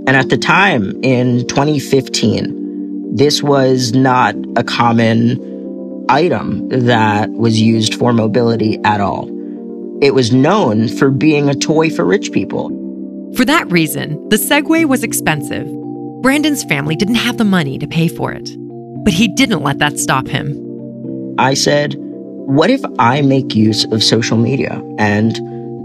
And 0.07 0.17
at 0.17 0.31
the 0.31 0.39
time 0.39 0.99
in 1.03 1.47
2015, 1.47 3.15
this 3.15 3.43
was 3.43 3.93
not 3.93 4.35
a 4.57 4.65
common 4.65 6.05
item 6.09 6.69
that 6.71 7.31
was 7.31 7.61
used 7.61 7.95
for 7.95 8.13
mobility 8.13 8.79
at 8.85 9.01
all. 9.01 9.29
It 10.03 10.15
was 10.15 10.33
known 10.33 10.89
for 10.89 11.11
being 11.11 11.49
a 11.49 11.55
toy 11.55 11.89
for 11.89 12.05
rich 12.05 12.33
people. 12.33 12.71
For 13.37 13.45
that 13.45 13.71
reason, 13.71 14.29
the 14.29 14.37
Segway 14.37 14.85
was 14.85 15.05
expensive. 15.05 15.67
Brandon's 16.23 16.65
family 16.65 16.97
didn't 16.97 17.15
have 17.17 17.39
the 17.39 17.45
money 17.45 17.79
to 17.79 17.87
pay 17.87 18.09
for 18.09 18.33
it. 18.33 18.51
But 19.05 19.13
he 19.13 19.29
didn't 19.29 19.63
let 19.63 19.79
that 19.79 19.99
stop 19.99 20.27
him. 20.27 20.57
I 21.39 21.55
said, 21.55 21.95
What 21.99 22.71
if 22.71 22.83
I 22.99 23.23
make 23.23 23.55
use 23.55 23.85
of 23.87 24.03
social 24.03 24.37
media? 24.37 24.83
And 24.99 25.37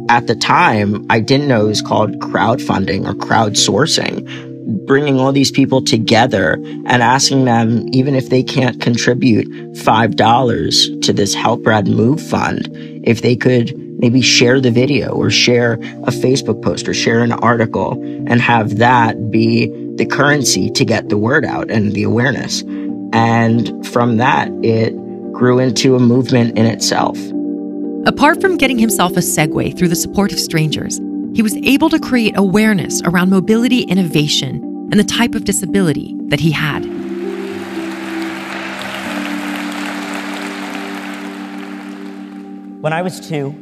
at 0.10 0.28
the 0.28 0.36
time, 0.36 1.06
I 1.10 1.20
didn't 1.20 1.48
know 1.48 1.66
it 1.66 1.70
was 1.70 1.82
called 1.82 2.20
crowdfunding 2.20 3.08
or 3.08 3.14
crowdsourcing 3.14 4.48
bringing 4.68 5.20
all 5.20 5.32
these 5.32 5.52
people 5.52 5.82
together 5.82 6.54
and 6.54 7.02
asking 7.02 7.46
them, 7.46 7.86
even 7.94 8.16
if 8.16 8.30
they 8.30 8.44
can't 8.44 8.82
contribute 8.82 9.48
$5 9.74 11.02
to 11.04 11.14
this 11.14 11.34
Help 11.34 11.64
Brad 11.64 11.88
Move 11.88 12.22
Fund, 12.22 12.70
if 13.04 13.22
they 13.22 13.36
could 13.36 13.78
maybe 14.00 14.22
share 14.22 14.60
the 14.60 14.72
video 14.72 15.12
or 15.12 15.30
share 15.30 15.74
a 15.74 16.12
Facebook 16.12 16.62
post 16.62 16.88
or 16.88 16.94
share 16.94 17.22
an 17.22 17.32
article 17.32 17.94
and 17.94 18.42
have 18.42 18.78
that 18.78 19.32
be 19.32 19.68
the 19.96 20.06
currency 20.06 20.70
to 20.72 20.86
get 20.86 21.10
the 21.10 21.18
word 21.18 21.46
out 21.46 21.72
and 21.72 21.94
the 21.94 22.04
awareness. 22.04 22.62
And 23.14 23.88
from 23.88 24.18
that, 24.18 24.50
it 24.64 24.92
grew 25.32 25.60
into 25.60 25.96
a 25.96 26.00
movement 26.00 26.58
in 26.58 26.66
itself. 26.66 27.18
Apart 28.08 28.40
from 28.40 28.56
getting 28.56 28.80
himself 28.80 29.18
a 29.18 29.20
Segway 29.20 29.78
through 29.78 29.90
the 29.90 29.96
support 29.96 30.32
of 30.32 30.40
strangers, 30.40 31.02
he 31.34 31.42
was 31.42 31.58
able 31.58 31.90
to 31.90 32.00
create 32.00 32.38
awareness 32.38 33.02
around 33.02 33.30
mobility 33.30 33.82
innovation 33.82 34.64
and 34.90 34.94
the 34.94 35.04
type 35.04 35.36
of 35.36 35.44
disability 35.44 36.16
that 36.30 36.40
he 36.40 36.52
had. 36.52 36.86
When 42.82 42.94
I 42.94 43.02
was 43.02 43.28
two, 43.28 43.54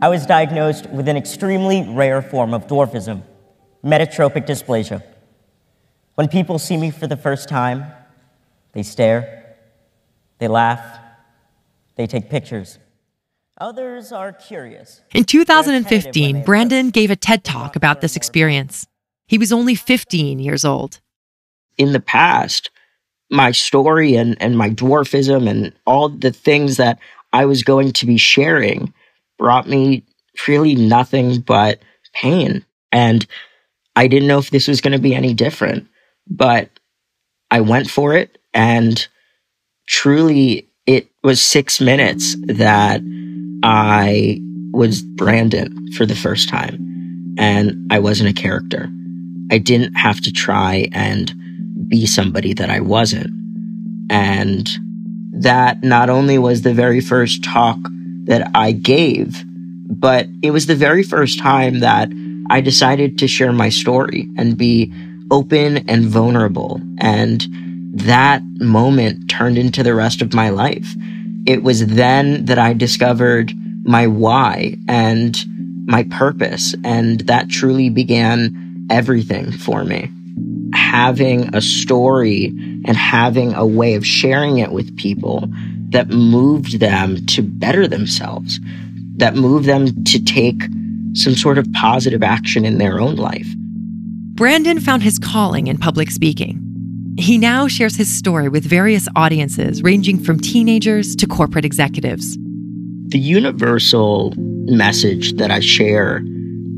I 0.00 0.08
was 0.08 0.24
diagnosed 0.24 0.88
with 0.90 1.08
an 1.08 1.16
extremely 1.16 1.82
rare 1.82 2.22
form 2.22 2.54
of 2.54 2.68
dwarfism, 2.68 3.22
metatropic 3.84 4.46
dysplasia. 4.46 5.02
When 6.14 6.28
people 6.28 6.60
see 6.60 6.76
me 6.76 6.92
for 6.92 7.08
the 7.08 7.16
first 7.16 7.48
time, 7.48 7.86
they 8.70 8.84
stare, 8.84 9.56
they 10.38 10.46
laugh, 10.46 11.00
they 11.96 12.06
take 12.06 12.30
pictures. 12.30 12.78
Others 13.60 14.10
are 14.10 14.32
curious. 14.32 15.00
In 15.14 15.24
2015, 15.24 16.42
Brandon 16.44 16.90
gave 16.90 17.10
a 17.10 17.16
TED 17.16 17.44
talk 17.44 17.76
about 17.76 18.00
this 18.00 18.16
experience. 18.16 18.86
He 19.26 19.38
was 19.38 19.52
only 19.52 19.76
15 19.76 20.40
years 20.40 20.64
old. 20.64 21.00
In 21.78 21.92
the 21.92 22.00
past, 22.00 22.70
my 23.30 23.52
story 23.52 24.16
and, 24.16 24.36
and 24.40 24.58
my 24.58 24.70
dwarfism 24.70 25.48
and 25.48 25.72
all 25.86 26.08
the 26.08 26.32
things 26.32 26.78
that 26.78 26.98
I 27.32 27.46
was 27.46 27.62
going 27.62 27.92
to 27.92 28.06
be 28.06 28.16
sharing 28.16 28.92
brought 29.38 29.68
me 29.68 30.04
really 30.48 30.74
nothing 30.74 31.40
but 31.40 31.80
pain. 32.12 32.64
And 32.90 33.24
I 33.94 34.08
didn't 34.08 34.28
know 34.28 34.38
if 34.38 34.50
this 34.50 34.66
was 34.66 34.80
going 34.80 34.92
to 34.92 34.98
be 34.98 35.14
any 35.14 35.32
different, 35.32 35.86
but 36.28 36.70
I 37.50 37.60
went 37.60 37.88
for 37.88 38.14
it. 38.16 38.38
And 38.52 39.06
truly, 39.86 40.68
it 40.86 41.08
was 41.22 41.40
six 41.40 41.80
minutes 41.80 42.36
that 42.46 43.00
I 43.64 44.40
was 44.72 45.00
Brandon 45.00 45.90
for 45.92 46.04
the 46.04 46.14
first 46.14 46.50
time 46.50 47.34
and 47.38 47.90
I 47.90 47.98
wasn't 47.98 48.28
a 48.28 48.40
character. 48.40 48.90
I 49.50 49.56
didn't 49.56 49.94
have 49.94 50.20
to 50.20 50.32
try 50.32 50.88
and 50.92 51.32
be 51.88 52.04
somebody 52.04 52.52
that 52.52 52.68
I 52.68 52.80
wasn't. 52.80 53.30
And 54.10 54.68
that 55.32 55.82
not 55.82 56.10
only 56.10 56.36
was 56.36 56.60
the 56.60 56.74
very 56.74 57.00
first 57.00 57.42
talk 57.42 57.78
that 58.24 58.50
I 58.54 58.72
gave, 58.72 59.42
but 59.88 60.26
it 60.42 60.50
was 60.50 60.66
the 60.66 60.76
very 60.76 61.02
first 61.02 61.38
time 61.38 61.80
that 61.80 62.10
I 62.50 62.60
decided 62.60 63.18
to 63.18 63.28
share 63.28 63.52
my 63.52 63.70
story 63.70 64.28
and 64.36 64.58
be 64.58 64.92
open 65.30 65.88
and 65.88 66.04
vulnerable. 66.04 66.82
And 66.98 67.46
that 67.94 68.42
moment 68.60 69.30
turned 69.30 69.56
into 69.56 69.82
the 69.82 69.94
rest 69.94 70.20
of 70.20 70.34
my 70.34 70.50
life 70.50 70.94
it 71.46 71.62
was 71.62 71.86
then 71.86 72.46
that 72.46 72.58
I 72.58 72.72
discovered 72.72 73.52
my 73.84 74.06
why 74.06 74.76
and 74.88 75.36
my 75.86 76.04
purpose. 76.04 76.74
And 76.84 77.20
that 77.20 77.50
truly 77.50 77.90
began 77.90 78.86
everything 78.90 79.52
for 79.52 79.84
me. 79.84 80.10
Having 80.72 81.54
a 81.54 81.60
story 81.60 82.46
and 82.86 82.96
having 82.96 83.54
a 83.54 83.66
way 83.66 83.94
of 83.94 84.06
sharing 84.06 84.58
it 84.58 84.72
with 84.72 84.96
people 84.96 85.48
that 85.90 86.08
moved 86.08 86.80
them 86.80 87.24
to 87.26 87.42
better 87.42 87.86
themselves, 87.86 88.58
that 89.16 89.36
moved 89.36 89.66
them 89.66 90.04
to 90.04 90.22
take 90.22 90.62
some 91.12 91.34
sort 91.34 91.58
of 91.58 91.72
positive 91.72 92.22
action 92.22 92.64
in 92.64 92.78
their 92.78 92.98
own 92.98 93.14
life. 93.16 93.46
Brandon 94.34 94.80
found 94.80 95.02
his 95.02 95.18
calling 95.18 95.68
in 95.68 95.78
public 95.78 96.10
speaking. 96.10 96.73
He 97.16 97.38
now 97.38 97.68
shares 97.68 97.94
his 97.96 98.12
story 98.12 98.48
with 98.48 98.64
various 98.64 99.06
audiences, 99.14 99.82
ranging 99.82 100.18
from 100.18 100.40
teenagers 100.40 101.14
to 101.16 101.28
corporate 101.28 101.64
executives. 101.64 102.36
The 103.06 103.20
universal 103.20 104.32
message 104.36 105.34
that 105.34 105.50
I 105.52 105.60
share, 105.60 106.22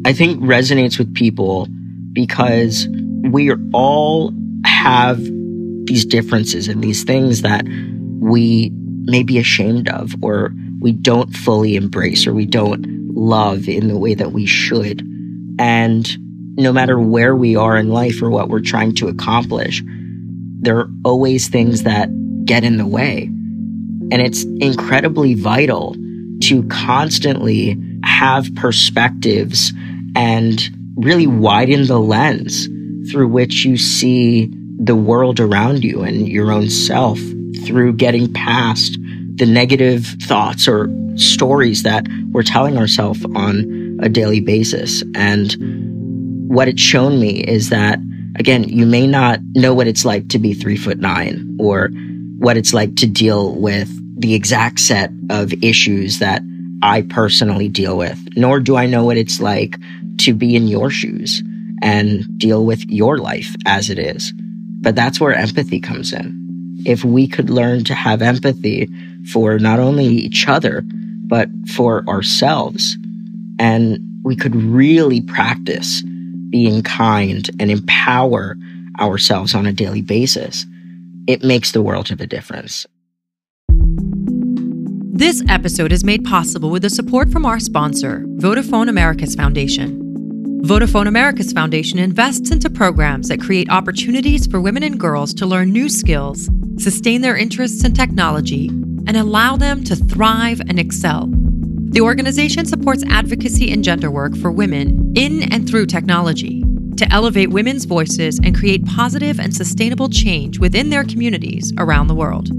I 0.04 0.12
think, 0.12 0.42
resonates 0.42 0.98
with 0.98 1.14
people 1.14 1.68
because 2.12 2.86
we 3.22 3.50
all 3.72 4.34
have 4.66 5.18
these 5.86 6.04
differences 6.04 6.68
and 6.68 6.84
these 6.84 7.04
things 7.04 7.40
that 7.40 7.64
we 8.20 8.70
may 9.04 9.22
be 9.22 9.38
ashamed 9.38 9.88
of 9.88 10.14
or 10.22 10.52
we 10.80 10.92
don't 10.92 11.34
fully 11.34 11.76
embrace 11.76 12.26
or 12.26 12.34
we 12.34 12.44
don't 12.44 12.84
love 13.14 13.68
in 13.68 13.88
the 13.88 13.96
way 13.96 14.12
that 14.12 14.32
we 14.32 14.44
should. 14.44 15.00
And 15.58 16.06
no 16.58 16.72
matter 16.74 16.98
where 16.98 17.34
we 17.34 17.56
are 17.56 17.76
in 17.76 17.88
life 17.88 18.20
or 18.20 18.28
what 18.28 18.50
we're 18.50 18.60
trying 18.60 18.94
to 18.96 19.08
accomplish, 19.08 19.82
there 20.66 20.78
are 20.78 20.90
always 21.04 21.46
things 21.46 21.84
that 21.84 22.10
get 22.44 22.64
in 22.64 22.76
the 22.76 22.86
way. 22.86 23.22
And 24.10 24.14
it's 24.14 24.42
incredibly 24.42 25.34
vital 25.34 25.94
to 26.42 26.64
constantly 26.64 27.80
have 28.04 28.52
perspectives 28.56 29.72
and 30.16 30.60
really 30.96 31.28
widen 31.28 31.86
the 31.86 32.00
lens 32.00 32.66
through 33.10 33.28
which 33.28 33.64
you 33.64 33.76
see 33.76 34.50
the 34.78 34.96
world 34.96 35.38
around 35.38 35.84
you 35.84 36.02
and 36.02 36.28
your 36.28 36.50
own 36.50 36.68
self 36.68 37.20
through 37.64 37.92
getting 37.92 38.32
past 38.32 38.98
the 39.36 39.46
negative 39.46 40.16
thoughts 40.22 40.66
or 40.66 40.90
stories 41.14 41.84
that 41.84 42.06
we're 42.32 42.42
telling 42.42 42.76
ourselves 42.76 43.24
on 43.36 43.98
a 44.02 44.08
daily 44.08 44.40
basis. 44.40 45.04
And 45.14 45.56
what 46.48 46.66
it's 46.66 46.82
shown 46.82 47.20
me 47.20 47.44
is 47.44 47.68
that, 47.70 48.00
again, 48.38 48.64
you 48.64 48.86
may 48.86 49.06
not 49.06 49.40
know 49.54 49.74
what 49.74 49.86
it's 49.86 50.04
like 50.04 50.28
to 50.28 50.38
be 50.38 50.54
three 50.54 50.76
foot 50.76 50.98
nine 50.98 51.56
or 51.60 51.88
what 52.38 52.56
it's 52.56 52.74
like 52.74 52.96
to 52.96 53.06
deal 53.06 53.54
with 53.56 53.90
the 54.20 54.34
exact 54.34 54.80
set 54.80 55.10
of 55.30 55.52
issues 55.62 56.18
that 56.18 56.42
I 56.82 57.02
personally 57.02 57.68
deal 57.68 57.96
with, 57.96 58.18
nor 58.36 58.60
do 58.60 58.76
I 58.76 58.86
know 58.86 59.04
what 59.04 59.16
it's 59.16 59.40
like 59.40 59.78
to 60.18 60.34
be 60.34 60.56
in 60.56 60.68
your 60.68 60.90
shoes 60.90 61.42
and 61.82 62.24
deal 62.38 62.64
with 62.64 62.84
your 62.88 63.18
life 63.18 63.54
as 63.66 63.90
it 63.90 63.98
is. 63.98 64.32
But 64.80 64.94
that's 64.94 65.20
where 65.20 65.34
empathy 65.34 65.80
comes 65.80 66.12
in. 66.12 66.82
If 66.86 67.04
we 67.04 67.26
could 67.26 67.50
learn 67.50 67.84
to 67.84 67.94
have 67.94 68.22
empathy 68.22 68.88
for 69.32 69.58
not 69.58 69.78
only 69.78 70.06
each 70.06 70.46
other, 70.46 70.84
but 71.26 71.48
for 71.74 72.06
ourselves, 72.08 72.96
and 73.58 73.98
we 74.22 74.36
could 74.36 74.54
really 74.54 75.20
practice 75.20 76.02
being 76.56 76.82
kind 76.82 77.50
and 77.60 77.70
empower 77.70 78.56
ourselves 78.98 79.54
on 79.54 79.66
a 79.66 79.74
daily 79.74 80.00
basis, 80.00 80.64
it 81.26 81.44
makes 81.44 81.72
the 81.72 81.82
world 81.82 82.10
of 82.10 82.18
a 82.18 82.26
difference. 82.26 82.86
This 83.68 85.42
episode 85.50 85.92
is 85.92 86.02
made 86.02 86.24
possible 86.24 86.70
with 86.70 86.80
the 86.80 86.88
support 86.88 87.30
from 87.30 87.44
our 87.44 87.60
sponsor, 87.60 88.24
Vodafone 88.38 88.88
Americas 88.88 89.34
Foundation. 89.34 90.02
Vodafone 90.62 91.06
Americas 91.06 91.52
Foundation 91.52 91.98
invests 91.98 92.50
into 92.50 92.70
programs 92.70 93.28
that 93.28 93.42
create 93.42 93.68
opportunities 93.68 94.46
for 94.46 94.58
women 94.58 94.82
and 94.82 94.98
girls 94.98 95.34
to 95.34 95.44
learn 95.44 95.70
new 95.70 95.90
skills, 95.90 96.48
sustain 96.78 97.20
their 97.20 97.36
interests 97.36 97.84
in 97.84 97.92
technology, 97.92 98.68
and 99.06 99.18
allow 99.18 99.56
them 99.56 99.84
to 99.84 99.94
thrive 99.94 100.60
and 100.60 100.80
excel. 100.80 101.28
The 101.96 102.02
organization 102.02 102.66
supports 102.66 103.02
advocacy 103.08 103.72
and 103.72 103.82
gender 103.82 104.10
work 104.10 104.36
for 104.36 104.52
women 104.52 105.14
in 105.16 105.50
and 105.50 105.66
through 105.66 105.86
technology 105.86 106.62
to 106.98 107.10
elevate 107.10 107.48
women's 107.48 107.86
voices 107.86 108.38
and 108.38 108.54
create 108.54 108.84
positive 108.84 109.40
and 109.40 109.56
sustainable 109.56 110.10
change 110.10 110.58
within 110.58 110.90
their 110.90 111.04
communities 111.04 111.72
around 111.78 112.08
the 112.08 112.14
world. 112.14 112.50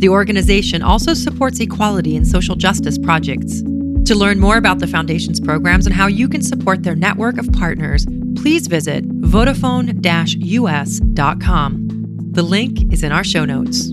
The 0.00 0.08
organization 0.08 0.82
also 0.82 1.14
supports 1.14 1.58
equality 1.58 2.14
and 2.14 2.24
social 2.24 2.54
justice 2.54 2.96
projects. 2.96 3.60
To 4.04 4.14
learn 4.14 4.38
more 4.38 4.56
about 4.56 4.78
the 4.78 4.86
Foundation's 4.86 5.40
programs 5.40 5.84
and 5.84 5.92
how 5.92 6.06
you 6.06 6.28
can 6.28 6.40
support 6.40 6.84
their 6.84 6.94
network 6.94 7.38
of 7.38 7.52
partners, 7.52 8.06
please 8.36 8.68
visit 8.68 9.04
Vodafone 9.22 10.00
US.com. 10.44 11.88
The 12.30 12.42
link 12.42 12.92
is 12.92 13.02
in 13.02 13.10
our 13.10 13.24
show 13.24 13.44
notes. 13.44 13.92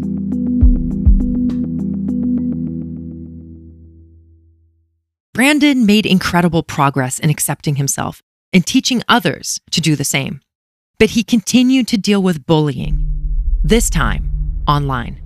Brandon 5.38 5.86
made 5.86 6.08
incredible 6.08 6.63
progress 6.63 7.19
in 7.19 7.30
accepting 7.30 7.76
himself 7.76 8.23
and 8.54 8.65
teaching 8.65 9.04
others 9.08 9.62
to 9.69 9.80
do 9.80 9.95
the 9.95 10.04
same. 10.04 10.41
But 10.97 11.12
he 11.12 11.23
continued 11.23 11.88
to 11.89 11.97
deal 12.00 12.23
with 12.23 12.47
bullying, 12.47 13.08
this 13.63 13.88
time 13.91 14.32
online. 14.67 15.21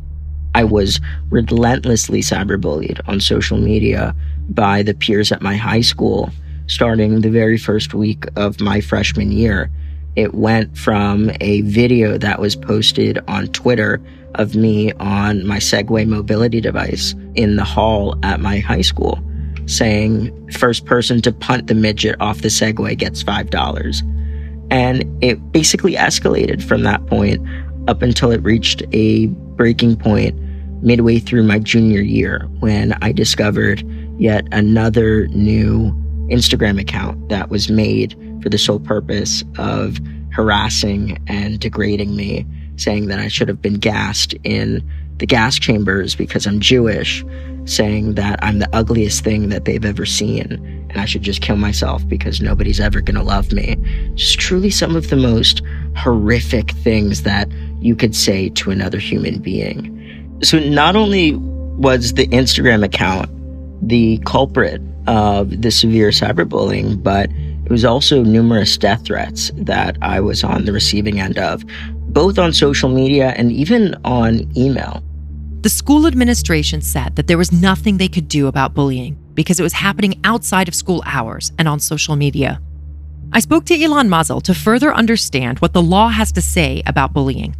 I 0.53 0.65
was 0.65 0.99
relentlessly 1.29 2.19
cyberbullied 2.19 2.99
on 3.07 3.21
social 3.21 3.57
media 3.57 4.13
by 4.49 4.83
the 4.83 4.93
peers 4.93 5.31
at 5.31 5.41
my 5.41 5.55
high 5.55 5.79
school 5.79 6.29
starting 6.67 7.21
the 7.21 7.29
very 7.29 7.57
first 7.57 7.93
week 7.93 8.25
of 8.35 8.59
my 8.59 8.81
freshman 8.81 9.31
year. 9.31 9.71
It 10.17 10.33
went 10.33 10.77
from 10.77 11.31
a 11.39 11.61
video 11.61 12.17
that 12.17 12.41
was 12.41 12.57
posted 12.57 13.17
on 13.29 13.47
Twitter 13.47 14.01
of 14.35 14.57
me 14.57 14.91
on 14.99 15.47
my 15.47 15.59
Segway 15.59 16.05
mobility 16.05 16.59
device 16.59 17.15
in 17.35 17.55
the 17.55 17.63
hall 17.63 18.19
at 18.23 18.41
my 18.41 18.59
high 18.59 18.81
school 18.81 19.23
saying, 19.71 20.51
first 20.51 20.85
person 20.85 21.21
to 21.21 21.31
punt 21.31 21.67
the 21.67 21.75
midget 21.75 22.15
off 22.19 22.41
the 22.41 22.49
Segway 22.49 22.97
gets 22.97 23.23
$5. 23.23 24.01
And 24.69 25.23
it 25.23 25.51
basically 25.51 25.93
escalated 25.93 26.61
from 26.63 26.83
that 26.83 27.05
point 27.07 27.45
up 27.87 28.01
until 28.01 28.31
it 28.31 28.43
reached 28.43 28.83
a 28.93 29.27
breaking 29.27 29.97
point 29.97 30.37
midway 30.81 31.19
through 31.19 31.43
my 31.43 31.59
junior 31.59 32.01
year 32.01 32.47
when 32.59 32.93
I 33.01 33.11
discovered 33.11 33.83
yet 34.17 34.47
another 34.51 35.27
new 35.29 35.91
Instagram 36.29 36.79
account 36.79 37.29
that 37.29 37.49
was 37.49 37.69
made 37.69 38.15
for 38.41 38.49
the 38.49 38.57
sole 38.57 38.79
purpose 38.79 39.43
of 39.57 39.97
harassing 40.31 41.17
and 41.27 41.59
degrading 41.59 42.15
me, 42.15 42.45
saying 42.77 43.07
that 43.07 43.19
I 43.19 43.27
should 43.27 43.47
have 43.47 43.61
been 43.61 43.75
gassed 43.75 44.33
in 44.43 44.87
the 45.17 45.25
gas 45.25 45.59
chambers 45.59 46.15
because 46.15 46.47
I'm 46.47 46.59
Jewish, 46.59 47.23
saying 47.65 48.15
that 48.15 48.43
I'm 48.43 48.59
the 48.59 48.69
ugliest 48.73 49.23
thing 49.23 49.49
that 49.49 49.65
they've 49.65 49.85
ever 49.85 50.05
seen 50.05 50.81
and 50.91 50.99
I 50.99 51.05
should 51.05 51.21
just 51.21 51.41
kill 51.41 51.55
myself 51.55 52.05
because 52.07 52.41
nobody's 52.41 52.81
ever 52.81 52.99
going 52.99 53.15
to 53.15 53.23
love 53.23 53.53
me. 53.53 53.77
Just 54.15 54.39
truly 54.39 54.69
some 54.69 54.97
of 54.97 55.09
the 55.09 55.15
most 55.15 55.61
horrific 55.95 56.71
things 56.71 57.23
that 57.23 57.49
you 57.79 57.95
could 57.95 58.13
say 58.13 58.49
to 58.49 58.71
another 58.71 58.99
human 58.99 59.39
being. 59.39 60.39
So 60.43 60.59
not 60.59 60.97
only 60.97 61.35
was 61.35 62.13
the 62.13 62.27
Instagram 62.27 62.83
account 62.83 63.29
the 63.87 64.19
culprit 64.25 64.81
of 65.07 65.61
the 65.61 65.71
severe 65.71 66.09
cyberbullying, 66.09 67.01
but 67.01 67.31
it 67.31 67.71
was 67.71 67.85
also 67.85 68.21
numerous 68.21 68.77
death 68.77 69.05
threats 69.05 69.49
that 69.55 69.97
I 70.01 70.19
was 70.19 70.43
on 70.43 70.65
the 70.65 70.73
receiving 70.73 71.21
end 71.21 71.39
of, 71.39 71.63
both 72.13 72.37
on 72.37 72.51
social 72.51 72.89
media 72.89 73.29
and 73.37 73.51
even 73.51 73.95
on 74.03 74.51
email. 74.57 75.01
The 75.61 75.69
school 75.69 76.07
administration 76.07 76.81
said 76.81 77.15
that 77.15 77.27
there 77.27 77.37
was 77.37 77.51
nothing 77.51 77.97
they 77.97 78.07
could 78.07 78.27
do 78.27 78.47
about 78.47 78.73
bullying 78.73 79.15
because 79.35 79.59
it 79.59 79.63
was 79.63 79.73
happening 79.73 80.19
outside 80.23 80.67
of 80.67 80.73
school 80.73 81.03
hours 81.05 81.51
and 81.59 81.67
on 81.67 81.79
social 81.79 82.15
media. 82.15 82.59
I 83.31 83.41
spoke 83.41 83.65
to 83.65 83.77
Ilann 83.77 84.07
Maazel 84.07 84.41
to 84.41 84.55
further 84.55 84.91
understand 84.91 85.59
what 85.59 85.73
the 85.73 85.81
law 85.81 86.09
has 86.09 86.31
to 86.31 86.41
say 86.41 86.81
about 86.87 87.13
bullying. 87.13 87.55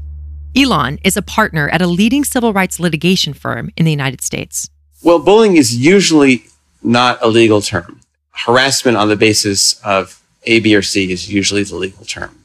Elon 0.56 0.98
is 1.04 1.16
a 1.16 1.22
partner 1.22 1.70
at 1.70 1.84
a 1.84 1.86
leading 1.86 2.24
civil 2.24 2.54
rights 2.54 2.80
litigation 2.80 3.36
firm 3.36 3.70
in 3.78 3.86
the 3.86 3.92
United 3.92 4.22
States. 4.22 4.68
Well, 5.04 5.20
bullying 5.20 5.56
is 5.56 5.78
usually 5.78 6.46
not 6.82 7.20
a 7.22 7.28
legal 7.28 7.62
term. 7.62 8.00
Harassment 8.32 8.98
on 8.98 9.10
the 9.10 9.16
basis 9.16 9.80
of 9.86 10.20
A, 10.46 10.60
B, 10.60 10.76
or 10.76 10.82
C 10.82 11.12
is 11.12 11.32
usually 11.32 11.62
the 11.62 11.76
legal 11.76 12.04
term. 12.04 12.36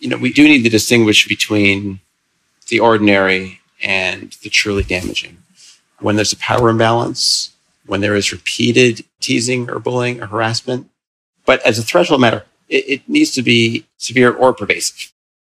You 0.00 0.08
know, 0.08 0.16
we 0.16 0.32
do 0.32 0.42
need 0.42 0.64
to 0.64 0.68
distinguish 0.68 1.28
between 1.28 2.00
the 2.66 2.80
ordinary 2.80 3.60
and 3.82 4.36
the 4.42 4.50
truly 4.50 4.82
damaging. 4.82 5.38
When 5.98 6.16
there's 6.16 6.32
a 6.32 6.38
power 6.38 6.68
imbalance, 6.68 7.50
when 7.86 8.00
there 8.00 8.16
is 8.16 8.32
repeated 8.32 9.04
teasing 9.20 9.68
or 9.70 9.78
bullying 9.78 10.20
or 10.20 10.26
harassment. 10.26 10.88
But 11.44 11.60
as 11.66 11.78
a 11.78 11.82
threshold 11.82 12.20
matter, 12.20 12.44
it, 12.68 12.84
it 12.88 13.08
needs 13.08 13.32
to 13.32 13.42
be 13.42 13.86
severe 13.98 14.32
or 14.32 14.52
pervasive. 14.52 15.12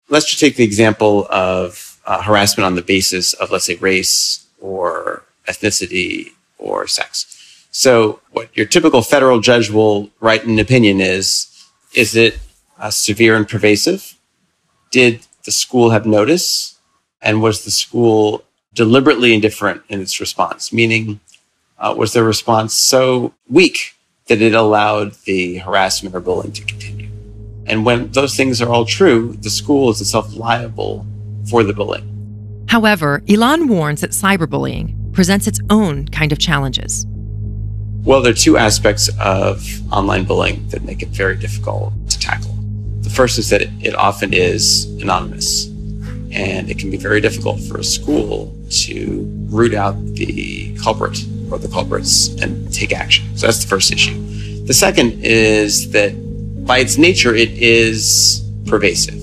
Let's 0.10 0.28
just 0.28 0.40
take 0.40 0.56
the 0.56 0.64
example 0.64 1.28
of 1.30 2.00
uh, 2.06 2.22
harassment 2.22 2.66
on 2.66 2.76
the 2.76 2.82
basis 2.82 3.34
of, 3.34 3.52
let's 3.52 3.66
say, 3.66 3.76
race 3.76 4.46
or 4.60 5.24
ethnicity 5.48 6.32
or 6.58 6.88
sex. 6.88 7.68
So 7.72 8.20
what 8.32 8.56
your 8.56 8.66
typical 8.66 9.02
federal 9.02 9.40
judge 9.40 9.70
will 9.70 10.10
write 10.20 10.46
an 10.46 10.60
opinion 10.60 11.02
is, 11.02 11.48
is 11.94 12.16
it 12.16 12.40
uh, 12.80 12.90
severe 12.90 13.36
and 13.36 13.48
pervasive? 13.48 14.16
Did 14.92 15.26
the 15.46 15.52
school 15.52 15.90
have 15.90 16.06
notice? 16.06 16.78
And 17.24 17.42
was 17.42 17.64
the 17.64 17.72
school 17.72 18.44
deliberately 18.74 19.34
indifferent 19.34 19.82
in 19.88 20.02
its 20.02 20.20
response? 20.20 20.74
Meaning, 20.74 21.22
uh, 21.80 21.96
was 21.98 22.14
their 22.14 22.24
response 22.24 22.74
so 22.74 23.34
weak 23.50 23.96
that 24.28 24.42
it 24.42 24.54
allowed 24.54 25.14
the 25.26 25.58
harassment 25.60 26.14
or 26.14 26.20
bullying 26.20 26.52
to 26.52 26.64
continue? 26.66 27.10
And 27.66 27.86
when 27.86 28.12
those 28.12 28.36
things 28.36 28.62
are 28.62 28.70
all 28.70 28.86
true, 28.86 29.38
the 29.40 29.50
school 29.50 29.90
is 29.90 30.02
itself 30.02 30.36
liable 30.36 31.06
for 31.50 31.64
the 31.64 31.74
bullying. 31.74 32.10
However, 32.68 33.22
Ilann 33.28 33.70
warns 33.70 34.02
that 34.02 34.12
cyberbullying 34.12 35.14
presents 35.14 35.48
its 35.48 35.62
own 35.70 36.08
kind 36.10 36.34
of 36.34 36.40
challenges. 36.40 37.06
Well, 38.04 38.22
there 38.22 38.34
are 38.34 38.36
two 38.36 38.58
aspects 38.58 39.10
of 39.22 39.66
online 39.94 40.26
bullying 40.26 40.68
that 40.70 40.84
make 40.84 41.02
it 41.02 41.10
very 41.10 41.38
difficult 41.38 41.94
to 42.10 42.20
tackle. 42.20 42.54
The 43.00 43.10
first 43.10 43.40
is 43.40 43.50
that 43.50 43.62
it, 43.62 43.70
it 43.82 43.96
often 43.96 44.34
is 44.34 44.86
anonymous 45.02 45.73
And 46.34 46.70
it 46.70 46.80
can 46.80 46.90
be 46.90 46.98
very 46.98 47.22
difficult 47.22 47.60
for 47.62 47.78
a 47.78 47.84
school 47.84 48.56
to 48.86 49.26
root 49.50 49.74
out 49.74 49.96
the 50.16 50.76
culprit 50.84 51.18
or 51.52 51.60
the 51.60 51.68
culprits 51.68 52.30
and 52.42 52.74
take 52.74 52.92
action. 52.92 53.26
So 53.38 53.48
that's 53.48 53.64
the 53.64 53.70
first 53.70 53.92
issue. 53.94 54.20
The 54.66 54.74
second 54.74 55.24
is 55.24 55.92
that 55.92 56.12
by 56.66 56.80
its 56.80 56.98
nature, 56.98 57.36
it 57.36 57.52
is 57.52 58.44
pervasive. 58.66 59.22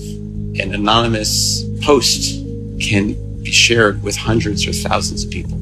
An 0.59 0.73
anonymous 0.73 1.65
post 1.81 2.43
can 2.79 3.13
be 3.41 3.51
shared 3.51 4.03
with 4.03 4.15
hundreds 4.15 4.67
or 4.67 4.73
thousands 4.73 5.23
of 5.25 5.31
people. 5.31 5.57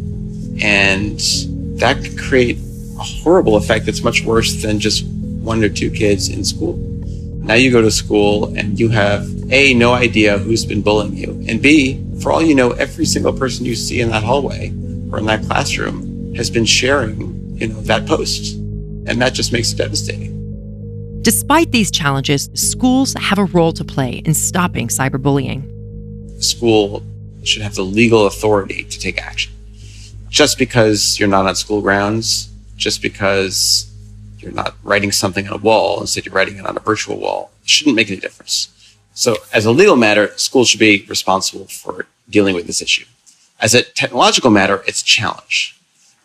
And 0.62 1.20
that 1.80 2.04
could 2.04 2.20
create 2.20 2.58
a 2.58 3.04
horrible 3.04 3.56
effect 3.56 3.86
that's 3.86 4.04
much 4.04 4.24
worse 4.24 4.62
than 4.62 4.80
just 4.80 5.06
one 5.06 5.64
or 5.64 5.70
two 5.70 5.90
kids 5.90 6.30
in 6.30 6.44
school. 6.44 6.76
Now 7.38 7.54
you 7.54 7.72
go 7.72 7.82
to 7.82 7.90
school 7.90 8.54
and 8.56 8.78
you 8.80 8.90
have 8.90 9.28
A, 9.52 9.74
no 9.74 9.94
idea 9.94 10.38
who's 10.38 10.64
been 10.64 10.82
bullying 10.82 11.18
you, 11.18 11.44
and 11.48 11.62
B, 11.62 12.04
for 12.22 12.32
all 12.32 12.42
you 12.42 12.54
know, 12.54 12.72
every 12.72 13.06
single 13.06 13.34
person 13.34 13.66
you 13.66 13.76
see 13.76 14.00
in 14.00 14.10
that 14.10 14.24
hallway 14.24 14.70
or 15.12 15.18
in 15.18 15.26
that 15.26 15.44
classroom 15.44 16.36
has 16.36 16.50
been 16.50 16.66
sharing, 16.66 17.58
you 17.58 17.68
know, 17.70 17.82
that 17.82 18.06
post. 18.06 18.56
And 18.56 19.20
that 19.22 19.34
just 19.34 19.52
makes 19.52 19.72
it 19.72 19.78
devastating. 19.78 20.36
Despite 21.24 21.72
these 21.72 21.90
challenges, 21.90 22.50
schools 22.54 23.16
have 23.18 23.40
a 23.40 23.46
role 23.46 23.74
to 23.74 23.84
play 23.84 24.22
in 24.24 24.36
stopping 24.36 24.88
cyberbullying. 24.88 25.64
School 26.44 27.04
should 27.44 27.64
have 27.64 27.76
the 27.76 27.84
legal 27.84 28.28
authority 28.28 28.84
to 28.84 29.00
take 29.00 29.20
action. 29.20 29.52
Just 30.30 30.60
because 30.60 31.20
you're 31.20 31.28
not 31.28 31.48
on 31.48 31.56
school 31.56 31.82
grounds, 31.82 32.50
just 32.78 33.02
because 33.02 33.92
you're 34.38 34.52
not 34.52 34.76
writing 34.84 35.12
something 35.12 35.48
on 35.48 35.54
a 35.54 35.58
wall, 35.58 36.02
instead 36.02 36.26
you're 36.26 36.36
writing 36.36 36.58
it 36.58 36.66
on 36.66 36.78
a 36.78 36.80
virtual 36.80 37.18
wall, 37.18 37.52
shouldn't 37.66 37.96
make 37.96 38.10
any 38.10 38.20
difference. 38.20 38.70
So 39.19 39.36
as 39.51 39.65
a 39.65 39.71
legal 39.71 39.97
matter, 39.97 40.32
schools 40.38 40.69
should 40.69 40.79
be 40.79 41.05
responsible 41.10 41.65
for 41.65 42.05
dealing 42.29 42.55
with 42.55 42.67
this 42.67 42.82
issue. 42.82 43.03
As 43.60 43.75
a 43.75 43.82
technological 43.84 44.49
matter, 44.49 44.82
it's 44.88 45.01
a 45.01 45.05
challenge 45.05 45.77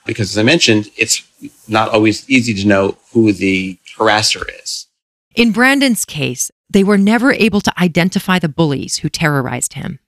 because 0.06 0.30
as 0.30 0.38
I 0.38 0.44
mentioned, 0.44 0.92
it's 0.96 1.26
not 1.66 1.88
always 1.88 2.30
easy 2.30 2.54
to 2.54 2.64
know 2.64 2.96
who 3.10 3.32
the 3.32 3.80
harasser 3.98 4.44
is. 4.62 4.86
In 5.34 5.50
Brandon's 5.50 6.04
case, 6.04 6.52
they 6.70 6.84
were 6.84 6.96
never 6.96 7.32
able 7.32 7.60
to 7.62 7.80
identify 7.80 8.38
the 8.38 8.48
bullies 8.48 8.98
who 8.98 9.08
terrorized 9.08 9.72
him. 9.72 9.98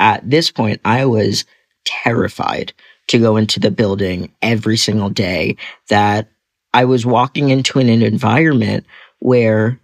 At 0.00 0.28
this 0.28 0.50
point, 0.50 0.80
I 0.84 1.04
was 1.04 1.44
terrified 1.84 2.72
to 3.06 3.20
go 3.20 3.36
into 3.36 3.60
the 3.60 3.70
building 3.70 4.32
every 4.42 4.76
single 4.76 5.10
day 5.10 5.56
that 5.88 6.28
I 6.74 6.84
was 6.84 7.06
walking 7.06 7.50
into 7.50 7.78
an, 7.78 7.88
an 7.88 8.02
environment 8.02 8.86
where 9.20 9.78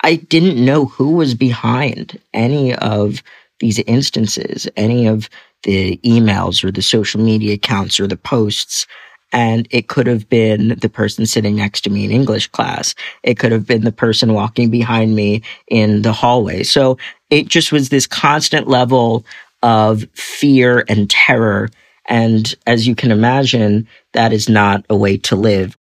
I 0.00 0.16
didn't 0.16 0.64
know 0.64 0.86
who 0.86 1.12
was 1.12 1.34
behind 1.34 2.18
any 2.32 2.74
of 2.74 3.22
these 3.60 3.78
instances, 3.80 4.68
any 4.76 5.06
of 5.06 5.28
the 5.64 5.96
emails 6.04 6.62
or 6.62 6.70
the 6.70 6.82
social 6.82 7.20
media 7.20 7.54
accounts 7.54 7.98
or 7.98 8.06
the 8.06 8.16
posts. 8.16 8.86
And 9.32 9.68
it 9.70 9.88
could 9.88 10.06
have 10.06 10.28
been 10.28 10.78
the 10.80 10.88
person 10.88 11.26
sitting 11.26 11.56
next 11.56 11.82
to 11.82 11.90
me 11.90 12.04
in 12.04 12.10
English 12.10 12.46
class. 12.48 12.94
It 13.22 13.38
could 13.38 13.52
have 13.52 13.66
been 13.66 13.84
the 13.84 13.92
person 13.92 14.32
walking 14.32 14.70
behind 14.70 15.14
me 15.14 15.42
in 15.66 16.02
the 16.02 16.12
hallway. 16.12 16.62
So 16.62 16.96
it 17.28 17.48
just 17.48 17.72
was 17.72 17.88
this 17.88 18.06
constant 18.06 18.68
level 18.68 19.26
of 19.62 20.04
fear 20.14 20.84
and 20.88 21.10
terror. 21.10 21.68
And 22.06 22.54
as 22.66 22.86
you 22.86 22.94
can 22.94 23.10
imagine, 23.10 23.88
that 24.12 24.32
is 24.32 24.48
not 24.48 24.86
a 24.88 24.96
way 24.96 25.18
to 25.18 25.36
live. 25.36 25.76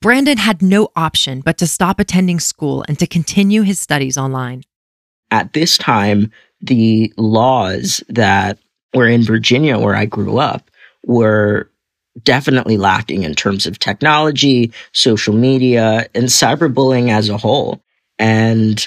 Brandon 0.00 0.36
had 0.38 0.62
no 0.62 0.88
option 0.94 1.40
but 1.40 1.58
to 1.58 1.66
stop 1.66 1.98
attending 1.98 2.40
school 2.40 2.84
and 2.88 2.98
to 2.98 3.06
continue 3.06 3.62
his 3.62 3.80
studies 3.80 4.16
online. 4.18 4.62
At 5.30 5.52
this 5.52 5.78
time, 5.78 6.30
the 6.60 7.12
laws 7.16 8.02
that 8.08 8.58
were 8.94 9.08
in 9.08 9.22
Virginia, 9.22 9.78
where 9.78 9.96
I 9.96 10.04
grew 10.04 10.38
up, 10.38 10.70
were 11.04 11.70
definitely 12.22 12.76
lacking 12.76 13.22
in 13.22 13.34
terms 13.34 13.66
of 13.66 13.78
technology, 13.78 14.72
social 14.92 15.34
media, 15.34 16.06
and 16.14 16.24
cyberbullying 16.24 17.10
as 17.10 17.28
a 17.28 17.36
whole. 17.36 17.82
And 18.18 18.86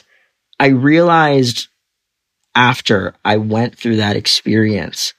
I 0.59 0.67
realized 0.67 1.67
after 2.55 3.13
I 3.23 3.37
went 3.37 3.77
through 3.77 3.97
that 3.97 4.15
experience 4.15 5.13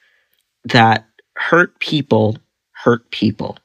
that 0.64 1.06
hurt 1.36 1.78
people 1.78 2.36
hurt 2.72 3.10
people. 3.10 3.58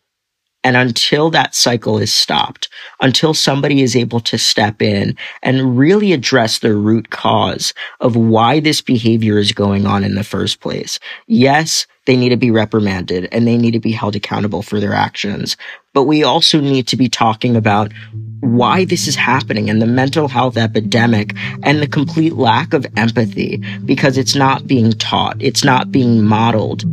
And 0.66 0.76
until 0.76 1.30
that 1.30 1.54
cycle 1.54 2.00
is 2.00 2.12
stopped, 2.12 2.70
until 3.00 3.36
somebody 3.36 3.84
is 3.84 3.96
able 3.96 4.20
to 4.22 4.40
step 4.40 4.82
in 4.82 5.16
and 5.44 5.78
really 5.78 6.12
address 6.12 6.58
the 6.58 6.74
root 6.74 7.12
cause 7.12 7.72
of 8.00 8.16
why 8.16 8.60
this 8.60 8.82
behavior 8.82 9.38
is 9.38 9.52
going 9.52 9.86
on 9.86 10.04
in 10.04 10.16
the 10.16 10.24
first 10.24 10.62
place, 10.62 11.00
yes, 11.28 11.86
they 12.08 12.18
need 12.18 12.30
to 12.30 12.36
be 12.36 12.50
reprimanded 12.50 13.30
and 13.32 13.46
they 13.46 13.58
need 13.58 13.74
to 13.74 13.80
be 13.80 13.92
held 13.92 14.16
accountable 14.16 14.64
for 14.64 14.80
their 14.80 14.94
actions. 14.94 15.56
But 15.94 16.06
we 16.06 16.24
also 16.24 16.60
need 16.60 16.88
to 16.88 16.98
be 16.98 17.10
talking 17.10 17.56
about 17.56 17.94
why 18.40 18.86
this 18.86 19.08
is 19.08 19.16
happening 19.16 19.70
and 19.70 19.80
the 19.80 19.86
mental 19.86 20.28
health 20.28 20.58
epidemic 20.58 21.36
and 21.62 21.80
the 21.80 21.88
complete 21.88 22.34
lack 22.34 22.74
of 22.74 22.88
empathy 22.98 23.62
because 23.86 24.18
it's 24.18 24.36
not 24.36 24.66
being 24.66 24.94
taught. 24.94 25.40
It's 25.40 25.64
not 25.64 25.92
being 25.92 26.24
modeled. 26.24 26.86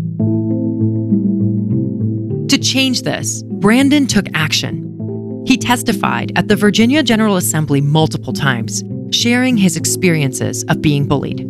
To 2.50 2.58
change 2.58 3.00
this, 3.00 3.42
Brandon 3.62 4.09
took 4.09 4.27
action. 4.35 5.44
He 5.46 5.57
testified 5.57 6.33
at 6.35 6.48
the 6.48 6.57
Virginia 6.57 7.01
General 7.01 7.37
Assembly 7.37 7.81
multiple 7.81 8.33
times, 8.33 8.83
sharing 9.12 9.57
his 9.57 9.77
experiences 9.77 10.64
of 10.64 10.83
being 10.83 11.07
bullied. 11.07 11.46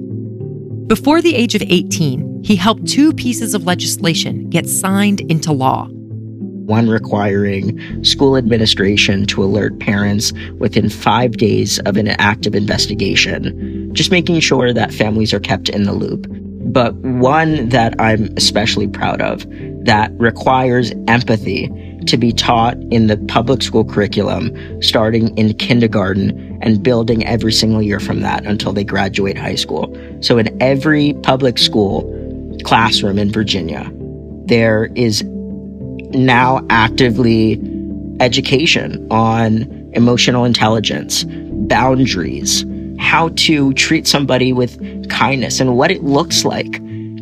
Before 0.89 1.23
the 1.23 1.35
age 1.35 1.55
of 1.55 1.63
18, 1.63 2.43
he 2.45 2.55
helped 2.55 2.87
two 2.87 3.15
pieces 3.15 3.55
of 3.55 3.65
legislation 3.65 4.51
get 4.51 4.69
signed 4.69 5.23
into 5.23 5.53
law. 5.53 5.89
One 5.89 6.91
requiring 6.91 8.05
school 8.05 8.37
administration 8.37 9.25
to 9.29 9.43
alert 9.43 9.81
parents 9.81 10.35
within 10.59 10.91
five 10.91 11.39
days 11.39 11.79
of 11.87 11.97
an 11.97 12.09
active 12.09 12.55
investigation, 12.55 13.89
just 13.95 14.11
making 14.11 14.41
sure 14.41 14.75
that 14.75 14.93
families 14.93 15.33
are 15.33 15.41
kept 15.41 15.71
in 15.71 15.85
the 15.85 15.95
loop. 15.95 16.27
But 16.31 16.95
one 16.97 17.71
that 17.71 17.99
I'm 17.99 18.35
especially 18.37 18.87
proud 18.87 19.23
of 19.23 19.47
that 19.87 20.13
requires 20.19 20.93
empathy 21.09 21.71
to 22.07 22.17
be 22.17 22.33
taught 22.33 22.77
in 22.91 23.07
the 23.07 23.17
public 23.29 23.63
school 23.63 23.85
curriculum 23.85 24.51
starting 24.83 25.37
in 25.37 25.55
kindergarten 25.55 26.59
and 26.63 26.83
building 26.83 27.25
every 27.27 27.53
single 27.53 27.83
year 27.83 28.01
from 28.01 28.21
that 28.21 28.45
until 28.47 28.73
they 28.73 28.85
graduate 28.85 29.37
high 29.37 29.55
school. 29.55 29.95
So 30.21 30.39
in 30.39 30.61
every 30.63 31.15
public 31.23 31.59
school 31.59 32.03
classroom 32.65 33.19
in 33.19 33.33
Virginia, 33.33 33.91
there 34.47 34.91
is 34.95 35.23
now 36.15 36.65
actively 36.71 37.61
education 38.21 39.07
on 39.11 39.63
emotional 39.95 40.45
intelligence, 40.45 41.25
boundaries, 41.27 42.65
how 42.99 43.31
to 43.31 43.73
treat 43.75 44.07
somebody 44.07 44.53
with 44.53 44.79
kindness 45.09 45.61
and 45.61 45.77
what 45.77 45.91
it 45.91 46.05
looks 46.05 46.45
like 46.45 46.73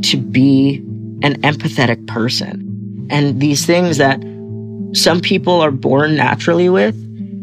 to 0.03 0.17
be 0.17 0.77
an 1.23 1.41
empathetic 1.43 2.07
person. 2.07 3.07
And 3.11 3.41
these 3.41 3.67
things 3.67 3.97
that 3.99 4.23
some 4.93 5.21
people 5.21 5.61
are 5.61 5.71
born 5.71 6.17
naturally 6.17 6.69
with, 6.69 6.97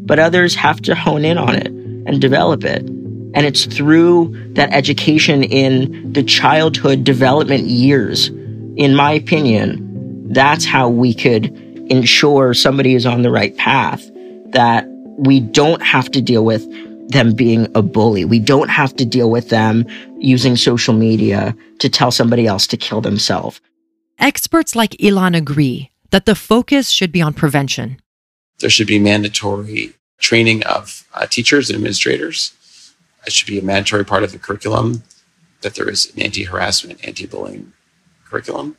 but 0.06 0.20
others 0.20 0.56
have 0.56 0.82
to 0.82 0.96
hone 0.96 1.24
in 1.26 1.38
on 1.38 1.56
it 1.56 1.68
and 1.68 2.20
develop 2.20 2.64
it. 2.64 2.82
And 2.82 3.46
it's 3.46 3.66
through 3.66 4.54
that 4.54 4.74
education 4.74 5.44
in 5.44 6.12
the 6.12 6.24
childhood 6.24 7.04
development 7.04 7.66
years, 7.66 8.30
in 8.78 8.96
my 8.96 9.12
opinion, 9.12 10.34
that's 10.34 10.66
how 10.66 10.90
we 10.90 11.14
could 11.14 11.46
ensure 11.90 12.54
somebody 12.54 12.96
is 12.96 13.06
on 13.06 13.22
the 13.22 13.32
right 13.32 13.56
path, 13.58 14.04
that 14.48 14.86
we 15.18 15.40
don't 15.40 15.82
have 15.82 16.12
to 16.12 16.22
deal 16.22 16.44
with 16.44 16.66
them 17.10 17.34
being 17.34 17.68
a 17.76 17.82
bully. 17.82 18.26
We 18.26 18.40
don't 18.40 18.70
have 18.70 18.96
to 18.98 19.06
deal 19.06 19.30
with 19.30 19.50
them 19.50 19.86
using 20.20 20.58
social 20.58 20.94
media 20.94 21.56
to 21.80 21.90
tell 21.90 22.12
somebody 22.12 22.46
else 22.46 22.68
to 22.68 22.78
kill 22.78 23.02
themselves. 23.02 23.62
Experts 24.20 24.76
like 24.76 24.92
Ilann 25.00 25.36
agree 25.36 25.92
that 26.12 26.26
the 26.26 26.36
focus 26.36 26.90
should 26.90 27.12
be 27.12 27.22
on 27.22 27.34
prevention. 27.34 28.00
There 28.60 28.70
should 28.70 28.88
be 28.88 29.00
mandatory 29.00 29.94
training 30.20 30.64
of 30.64 31.08
uh, 31.14 31.26
teachers 31.28 31.70
and 31.70 31.76
administrators. 31.76 32.54
It 33.26 33.34
should 33.34 33.48
be 33.48 33.60
a 33.60 33.64
mandatory 33.64 34.06
part 34.06 34.24
of 34.24 34.32
the 34.32 34.40
curriculum 34.40 35.04
that 35.62 35.76
there 35.76 35.90
is 35.90 36.14
an 36.14 36.22
anti 36.22 36.44
harassment, 36.44 37.06
anti 37.06 37.26
bullying 37.26 37.74
curriculum. 38.26 38.78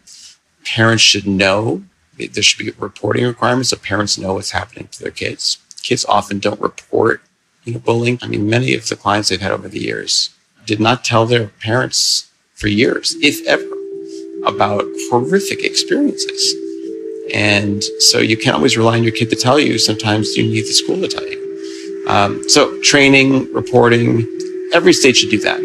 Parents 0.64 1.02
should 1.02 1.26
know 1.26 1.82
there 2.16 2.42
should 2.42 2.64
be 2.64 2.72
reporting 2.78 3.24
requirements 3.24 3.70
so 3.70 3.76
parents 3.76 4.18
know 4.18 4.34
what's 4.34 4.50
happening 4.50 4.88
to 4.88 5.02
their 5.02 5.12
kids. 5.12 5.58
Kids 5.82 6.04
often 6.06 6.38
don't 6.38 6.60
report 6.60 7.22
you 7.64 7.74
know, 7.74 7.78
bullying. 7.78 8.18
I 8.22 8.26
mean, 8.26 8.48
many 8.48 8.74
of 8.74 8.88
the 8.88 8.96
clients 8.96 9.28
they've 9.28 9.40
had 9.40 9.52
over 9.52 9.68
the 9.68 9.78
years 9.78 10.30
did 10.66 10.80
not 10.80 11.04
tell 11.04 11.26
their 11.26 11.48
parents 11.48 12.30
for 12.54 12.68
years, 12.68 13.14
if 13.22 13.46
ever, 13.46 13.64
about 14.44 14.84
horrific 15.10 15.64
experiences. 15.64 16.54
And 17.34 17.82
so 18.00 18.18
you 18.18 18.36
can't 18.36 18.56
always 18.56 18.76
rely 18.76 18.96
on 18.96 19.02
your 19.02 19.12
kid 19.12 19.30
to 19.30 19.36
tell 19.36 19.58
you. 19.58 19.78
Sometimes 19.78 20.36
you 20.36 20.44
need 20.44 20.62
the 20.62 20.72
school 20.72 21.00
to 21.00 21.08
tell 21.08 21.26
you. 21.26 22.04
Um, 22.08 22.48
so 22.48 22.80
training, 22.80 23.52
reporting, 23.52 24.26
every 24.72 24.92
state 24.92 25.16
should 25.16 25.30
do 25.30 25.38
that. 25.40 25.60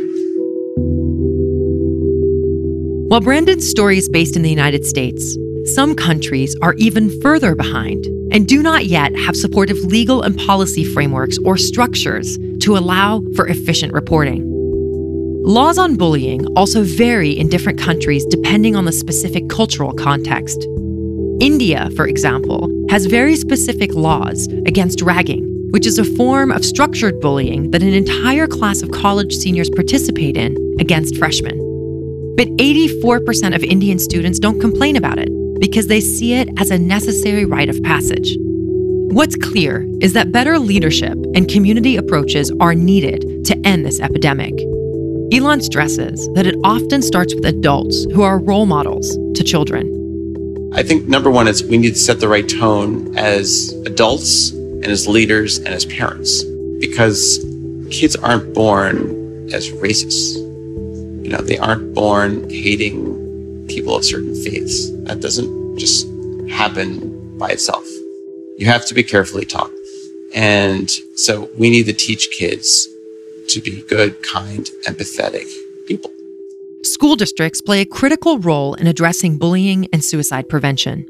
While 3.07 3.21
Brandon's 3.21 3.69
story 3.69 3.97
is 3.97 4.09
based 4.09 4.35
in 4.35 4.41
the 4.41 4.49
United 4.49 4.85
States, 4.85 5.37
some 5.65 5.95
countries 5.95 6.55
are 6.61 6.73
even 6.73 7.21
further 7.21 7.55
behind 7.55 8.05
and 8.33 8.47
do 8.47 8.61
not 8.61 8.85
yet 8.85 9.15
have 9.15 9.35
supportive 9.35 9.77
legal 9.77 10.23
and 10.23 10.37
policy 10.37 10.83
frameworks 10.83 11.37
or 11.45 11.55
structures 11.55 12.37
to 12.59 12.75
allow 12.75 13.21
for 13.35 13.47
efficient 13.47 13.93
reporting. 13.93 14.43
Laws 15.45 15.77
on 15.77 15.95
bullying 15.95 16.45
also 16.57 16.83
vary 16.83 17.31
in 17.31 17.49
different 17.49 17.79
countries 17.79 18.25
depending 18.25 18.75
on 18.75 18.85
the 18.85 18.91
specific 18.91 19.47
cultural 19.47 19.93
context. 19.93 20.67
India, 21.39 21.89
for 21.95 22.07
example, 22.07 22.69
has 22.89 23.05
very 23.05 23.35
specific 23.35 23.93
laws 23.93 24.47
against 24.65 25.01
ragging, 25.01 25.43
which 25.71 25.85
is 25.85 25.97
a 25.97 26.05
form 26.05 26.51
of 26.51 26.63
structured 26.63 27.19
bullying 27.19 27.71
that 27.71 27.81
an 27.81 27.93
entire 27.93 28.47
class 28.47 28.81
of 28.81 28.91
college 28.91 29.33
seniors 29.35 29.69
participate 29.69 30.37
in 30.37 30.55
against 30.79 31.17
freshmen. 31.17 31.57
But 32.37 32.47
84% 32.57 33.55
of 33.55 33.63
Indian 33.63 33.99
students 33.99 34.39
don't 34.39 34.59
complain 34.59 34.95
about 34.95 35.17
it 35.17 35.29
because 35.59 35.87
they 35.87 36.01
see 36.01 36.33
it 36.33 36.49
as 36.59 36.71
a 36.71 36.77
necessary 36.77 37.45
rite 37.45 37.69
of 37.69 37.81
passage. 37.83 38.37
What's 38.39 39.35
clear 39.35 39.87
is 40.01 40.13
that 40.13 40.31
better 40.31 40.59
leadership 40.59 41.17
and 41.35 41.47
community 41.47 41.97
approaches 41.97 42.51
are 42.59 42.75
needed 42.75 43.45
to 43.45 43.59
end 43.65 43.85
this 43.85 43.99
epidemic. 43.99 44.53
Ilann 45.31 45.63
stresses 45.63 46.29
that 46.33 46.45
it 46.45 46.55
often 46.63 47.01
starts 47.01 47.33
with 47.33 47.45
adults 47.45 48.05
who 48.13 48.21
are 48.21 48.39
role 48.39 48.65
models 48.65 49.17
to 49.35 49.43
children. 49.43 50.02
I 50.75 50.81
think 50.81 51.07
number 51.07 51.29
one 51.29 51.47
is 51.47 51.63
we 51.63 51.77
need 51.77 51.93
to 51.93 51.99
set 51.99 52.19
the 52.19 52.27
right 52.27 52.47
tone 52.49 53.15
as 53.15 53.71
adults 53.85 54.51
and 54.51 54.87
as 54.87 55.07
leaders 55.07 55.59
and 55.59 55.67
as 55.67 55.85
parents 55.85 56.43
because 56.79 57.45
kids 57.91 58.15
aren't 58.15 58.55
born 58.55 59.49
as 59.53 59.69
racists. 59.69 60.35
You 60.35 61.29
know, 61.29 61.37
they 61.37 61.59
aren't 61.59 61.93
born 61.93 62.49
hating 62.49 63.67
people 63.67 63.95
of 63.95 64.03
certain 64.03 64.33
faiths. 64.43 64.89
That 65.03 65.21
doesn't 65.21 65.77
just 65.77 66.07
happen 66.49 67.37
by 67.37 67.49
itself. 67.49 67.85
You 68.57 68.65
have 68.65 68.85
to 68.87 68.95
be 68.95 69.03
carefully 69.03 69.45
taught. 69.45 69.71
And 70.33 70.89
so 71.15 71.51
we 71.55 71.69
need 71.69 71.85
to 71.85 71.93
teach 71.93 72.31
kids 72.31 72.87
to 73.49 73.61
be 73.61 73.83
good, 73.83 74.23
kind, 74.23 74.65
empathetic 74.87 75.47
people. 75.85 76.11
School 76.83 77.15
districts 77.15 77.61
play 77.61 77.81
a 77.81 77.85
critical 77.85 78.39
role 78.39 78.73
in 78.75 78.87
addressing 78.87 79.37
bullying 79.37 79.87
and 79.93 80.03
suicide 80.03 80.49
prevention. 80.49 81.05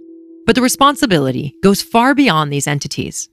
But 0.45 0.55
the 0.55 0.61
responsibility 0.61 1.55
goes 1.63 1.81
far 1.81 2.13
beyond 2.15 2.51
these 2.51 2.67
entities. 2.67 3.29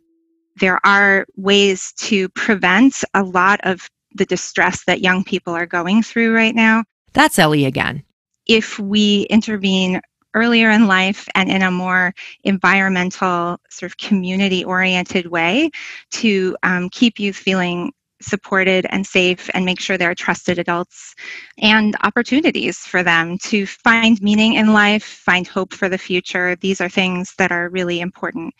There 0.56 0.84
are 0.84 1.26
ways 1.36 1.92
to 1.98 2.28
prevent 2.30 3.04
a 3.14 3.22
lot 3.22 3.60
of 3.64 3.88
the 4.14 4.26
distress 4.26 4.84
that 4.84 5.00
young 5.00 5.24
people 5.24 5.54
are 5.54 5.66
going 5.66 6.02
through 6.02 6.34
right 6.34 6.54
now. 6.54 6.84
That's 7.12 7.38
Elly 7.38 7.64
again 7.64 8.04
if 8.50 8.80
we 8.80 9.22
intervene 9.30 10.00
earlier 10.34 10.70
in 10.70 10.88
life 10.88 11.28
and 11.36 11.48
in 11.48 11.62
a 11.62 11.70
more 11.70 12.12
environmental, 12.42 13.58
sort 13.70 13.92
of 13.92 13.96
community 13.96 14.64
oriented 14.64 15.26
way 15.26 15.70
to 16.10 16.56
um, 16.64 16.88
keep 16.90 17.20
youth 17.20 17.36
feeling 17.36 17.92
supported 18.20 18.86
and 18.90 19.06
safe 19.06 19.50
and 19.54 19.64
make 19.64 19.80
sure 19.80 19.96
there 19.96 20.10
are 20.10 20.14
trusted 20.14 20.58
adults 20.58 21.14
and 21.58 21.96
opportunities 22.02 22.78
for 22.78 23.02
them 23.02 23.38
to 23.38 23.66
find 23.66 24.20
meaning 24.22 24.54
in 24.54 24.72
life, 24.72 25.04
find 25.04 25.46
hope 25.46 25.72
for 25.72 25.88
the 25.88 25.98
future. 25.98 26.56
These 26.56 26.80
are 26.80 26.88
things 26.88 27.34
that 27.38 27.52
are 27.52 27.68
really 27.70 28.00
important. 28.00 28.54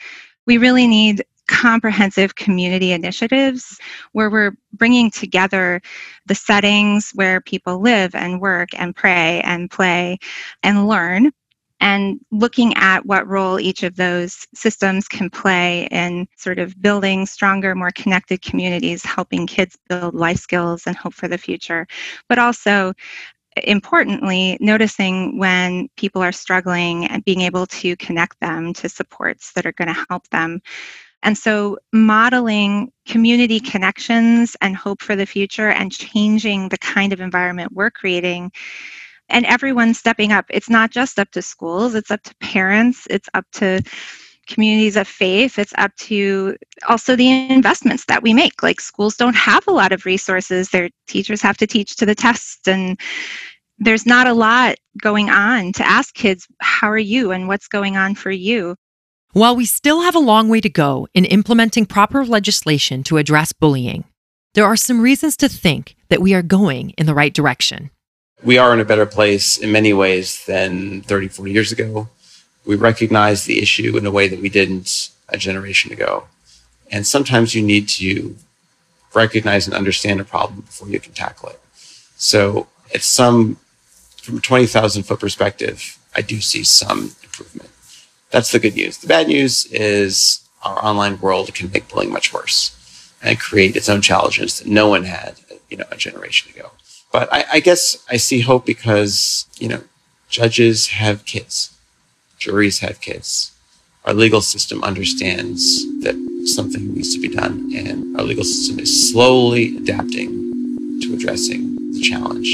We 0.46 0.58
really 0.58 0.86
need 0.86 1.24
comprehensive 1.50 2.36
community 2.36 2.92
initiatives 2.92 3.78
where 4.12 4.30
we're 4.30 4.52
bringing 4.72 5.10
together 5.10 5.82
the 6.26 6.34
settings 6.34 7.10
where 7.14 7.40
people 7.40 7.80
live 7.80 8.14
and 8.14 8.40
work 8.40 8.68
and 8.76 8.94
pray 8.94 9.40
and 9.44 9.68
play 9.68 10.18
and 10.62 10.86
learn 10.86 11.32
and 11.80 12.20
looking 12.30 12.74
at 12.74 13.06
what 13.06 13.26
role 13.26 13.58
each 13.58 13.82
of 13.82 13.96
those 13.96 14.46
systems 14.54 15.08
can 15.08 15.30
play 15.30 15.88
in 15.90 16.28
sort 16.36 16.58
of 16.58 16.80
building 16.80 17.26
stronger, 17.26 17.74
more 17.74 17.90
connected 17.92 18.42
communities, 18.42 19.04
helping 19.04 19.46
kids 19.46 19.78
build 19.88 20.14
life 20.14 20.38
skills 20.38 20.86
and 20.86 20.96
hope 20.96 21.14
for 21.14 21.28
the 21.28 21.38
future, 21.38 21.86
but 22.28 22.38
also 22.38 22.92
importantly, 23.64 24.56
noticing 24.60 25.38
when 25.38 25.88
people 25.96 26.22
are 26.22 26.32
struggling 26.32 27.06
and 27.06 27.24
being 27.24 27.40
able 27.40 27.66
to 27.66 27.96
connect 27.96 28.38
them 28.40 28.72
to 28.74 28.88
supports 28.88 29.52
that 29.52 29.66
are 29.66 29.72
going 29.72 29.92
to 29.92 30.06
help 30.08 30.28
them. 30.28 30.60
And 31.22 31.36
so, 31.36 31.78
modeling 31.92 32.92
community 33.06 33.60
connections 33.60 34.56
and 34.62 34.74
hope 34.74 35.02
for 35.02 35.16
the 35.16 35.26
future 35.26 35.68
and 35.68 35.92
changing 35.92 36.68
the 36.70 36.78
kind 36.78 37.12
of 37.12 37.20
environment 37.20 37.72
we're 37.72 37.90
creating, 37.90 38.52
and 39.30 39.46
everyone 39.46 39.94
stepping 39.94 40.32
up. 40.32 40.46
It's 40.50 40.70
not 40.70 40.90
just 40.90 41.18
up 41.18 41.30
to 41.32 41.42
schools, 41.42 41.94
it's 41.94 42.10
up 42.10 42.22
to 42.24 42.34
parents, 42.36 43.06
it's 43.10 43.28
up 43.34 43.46
to 43.52 43.82
communities 44.46 44.96
of 44.96 45.06
faith, 45.06 45.58
it's 45.58 45.72
up 45.78 45.94
to 45.96 46.56
also 46.88 47.14
the 47.14 47.50
investments 47.50 48.04
that 48.06 48.22
we 48.22 48.34
make. 48.34 48.62
Like, 48.62 48.80
schools 48.80 49.16
don't 49.16 49.36
have 49.36 49.66
a 49.68 49.72
lot 49.72 49.92
of 49.92 50.04
resources, 50.04 50.70
their 50.70 50.90
teachers 51.06 51.40
have 51.40 51.56
to 51.58 51.66
teach 51.66 51.96
to 51.96 52.06
the 52.06 52.14
test, 52.14 52.66
and 52.68 53.00
there's 53.78 54.06
not 54.06 54.26
a 54.26 54.34
lot 54.34 54.76
going 55.00 55.30
on 55.30 55.72
to 55.72 55.86
ask 55.86 56.14
kids, 56.14 56.46
How 56.60 56.90
are 56.90 56.98
you? 56.98 57.32
and 57.32 57.48
what's 57.48 57.68
going 57.68 57.96
on 57.96 58.14
for 58.14 58.30
you. 58.30 58.76
While 59.32 59.54
we 59.54 59.64
still 59.64 60.02
have 60.02 60.16
a 60.16 60.20
long 60.20 60.48
way 60.48 60.60
to 60.60 60.68
go 60.68 61.06
in 61.14 61.24
implementing 61.24 61.86
proper 61.86 62.24
legislation 62.24 63.04
to 63.04 63.16
address 63.16 63.52
bullying, 63.52 64.04
there 64.54 64.64
are 64.64 64.76
some 64.76 65.00
reasons 65.00 65.36
to 65.36 65.48
think 65.48 65.94
that 66.08 66.20
we 66.20 66.34
are 66.34 66.42
going 66.42 66.90
in 66.98 67.06
the 67.06 67.14
right 67.14 67.32
direction. 67.32 67.90
We 68.42 68.57
are 68.57 68.72
in 68.72 68.81
a 68.81 68.85
better 68.85 69.07
place 69.07 69.59
in 69.59 69.70
many 69.70 69.92
ways 69.92 70.44
than 70.46 71.03
30, 71.03 71.29
40 71.29 71.53
years 71.53 71.72
ago. 71.72 72.09
We 72.64 72.76
recognize 72.76 73.44
the 73.44 73.61
issue 73.61 73.96
in 73.96 74.07
a 74.07 74.11
way 74.11 74.29
that 74.29 74.40
we 74.40 74.48
didn't 74.48 75.11
a 75.29 75.37
generation 75.37 75.92
ago. 75.92 76.24
And 76.90 77.07
sometimes 77.07 77.55
you 77.55 77.62
need 77.62 77.88
to 77.90 78.37
recognize 79.14 79.66
and 79.66 79.76
understand 79.76 80.20
a 80.20 80.24
problem 80.24 80.62
before 80.62 80.88
you 80.88 81.00
can 81.00 81.12
tackle 81.12 81.50
it. 81.50 81.61
So, 82.16 82.66
at 82.94 83.03
some, 83.03 83.57
from 84.22 84.38
a 84.38 84.40
20,000 84.40 85.03
foot 85.05 85.20
perspective, 85.20 85.98
I 86.14 86.22
do 86.22 86.40
see 86.40 86.64
some 86.64 87.14
improvement. 87.22 87.70
That's 88.31 88.53
the 88.53 88.59
good 88.59 88.74
news. 88.74 88.98
The 88.98 89.07
bad 89.07 89.29
news 89.29 89.66
is 89.66 90.40
our 90.62 90.85
online 90.85 91.20
world 91.20 91.53
can 91.55 91.70
make 91.70 91.88
bullying 91.88 92.12
much 92.12 92.33
worse 92.33 92.76
and 93.22 93.38
create 93.38 93.76
its 93.76 93.88
own 93.88 94.00
challenges 94.00 94.59
that 94.59 94.68
no 94.68 94.88
one 94.88 95.05
had, 95.05 95.35
you 95.68 95.76
know, 95.76 95.87
a 95.90 95.96
generation 95.96 96.53
ago. 96.55 96.70
But 97.12 97.32
I, 97.32 97.44
I 97.54 97.60
guess 97.60 98.04
I 98.08 98.16
see 98.16 98.40
hope 98.40 98.64
because, 98.64 99.46
you 99.58 99.68
know, 99.68 99.82
judges 100.28 100.88
have 100.88 101.24
kids, 101.24 101.76
juries 102.38 102.80
have 102.80 103.00
kids. 103.00 103.52
Our 104.04 104.14
legal 104.14 104.40
system 104.40 104.82
understands 104.82 105.84
that 106.02 106.14
something 106.46 106.94
needs 106.94 107.14
to 107.14 107.20
be 107.20 107.28
done, 107.28 107.70
and 107.74 108.16
our 108.16 108.22
legal 108.22 108.44
system 108.44 108.78
is 108.78 109.10
slowly 109.10 109.76
adapting 109.76 111.00
to 111.02 111.14
addressing 111.14 111.76
the 111.92 112.00
challenge. 112.00 112.48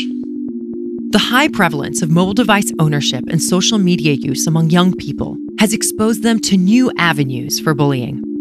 The 1.13 1.31
high 1.31 1.49
prevalence 1.49 2.03
of 2.03 2.11
mobile 2.11 2.35
device 2.35 2.73
ownership 2.81 3.25
and 3.29 3.41
social 3.41 3.79
media 3.79 4.13
use 4.15 4.47
among 4.47 4.71
young 4.71 4.93
people 4.95 5.37
has 5.61 5.73
exposed 5.73 6.23
them 6.23 6.41
to 6.41 6.57
new 6.57 6.91
avenues 6.99 7.61
for 7.61 7.75
bullying. 7.75 8.36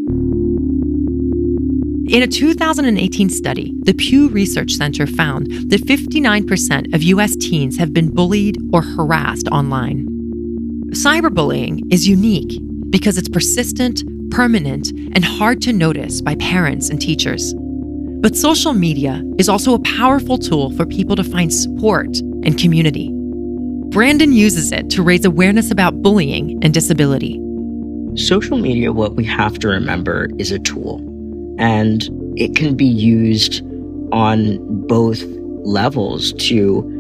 In 2.08 2.22
a 2.22 2.28
2018 2.28 3.30
study, 3.30 3.74
the 3.80 3.94
Pew 3.94 4.30
Research 4.30 4.74
Center 4.74 5.08
found 5.08 5.48
that 5.72 5.82
59% 5.82 6.94
of 6.94 7.02
US 7.02 7.36
teens 7.36 7.78
have 7.78 7.94
been 7.94 8.14
bullied 8.14 8.60
or 8.72 8.84
harassed 8.84 9.48
online. 9.48 10.06
Cyberbullying 10.92 11.82
is 11.92 12.08
unique 12.08 12.60
because 12.92 13.18
it's 13.18 13.28
persistent, 13.28 14.04
permanent, 14.30 14.92
and 15.16 15.26
hard 15.26 15.64
to 15.64 15.74
notice 15.74 16.22
by 16.22 16.36
parents 16.36 16.90
and 16.90 17.02
teachers. 17.02 17.56
But 18.22 18.36
social 18.36 18.74
media 18.74 19.24
is 19.40 19.50
also 19.50 19.74
a 19.74 19.80
powerful 19.80 20.38
tool 20.38 20.70
for 20.78 20.86
people 20.86 21.16
to 21.16 21.24
find 21.24 21.52
support 21.52 22.16
and 22.44 22.60
community. 22.60 23.10
Brandon 23.90 24.32
uses 24.32 24.72
it 24.72 24.92
to 24.92 25.02
raise 25.02 25.26
awareness 25.26 25.72
about 25.72 26.04
bullying 26.04 26.64
and 26.64 26.72
disability. 26.72 27.42
Social 28.16 28.58
media, 28.58 28.94
what 28.94 29.16
we 29.16 29.26
have 29.26 29.58
to 29.60 29.68
remember, 29.68 30.30
is 30.38 30.52
a 30.52 30.60
tool, 30.60 31.02
and 31.58 32.10
it 32.38 32.56
can 32.56 32.76
be 32.76 32.86
used 32.86 33.62
on 34.12 34.58
both 34.88 35.24
levels 35.64 36.34
to 36.34 36.92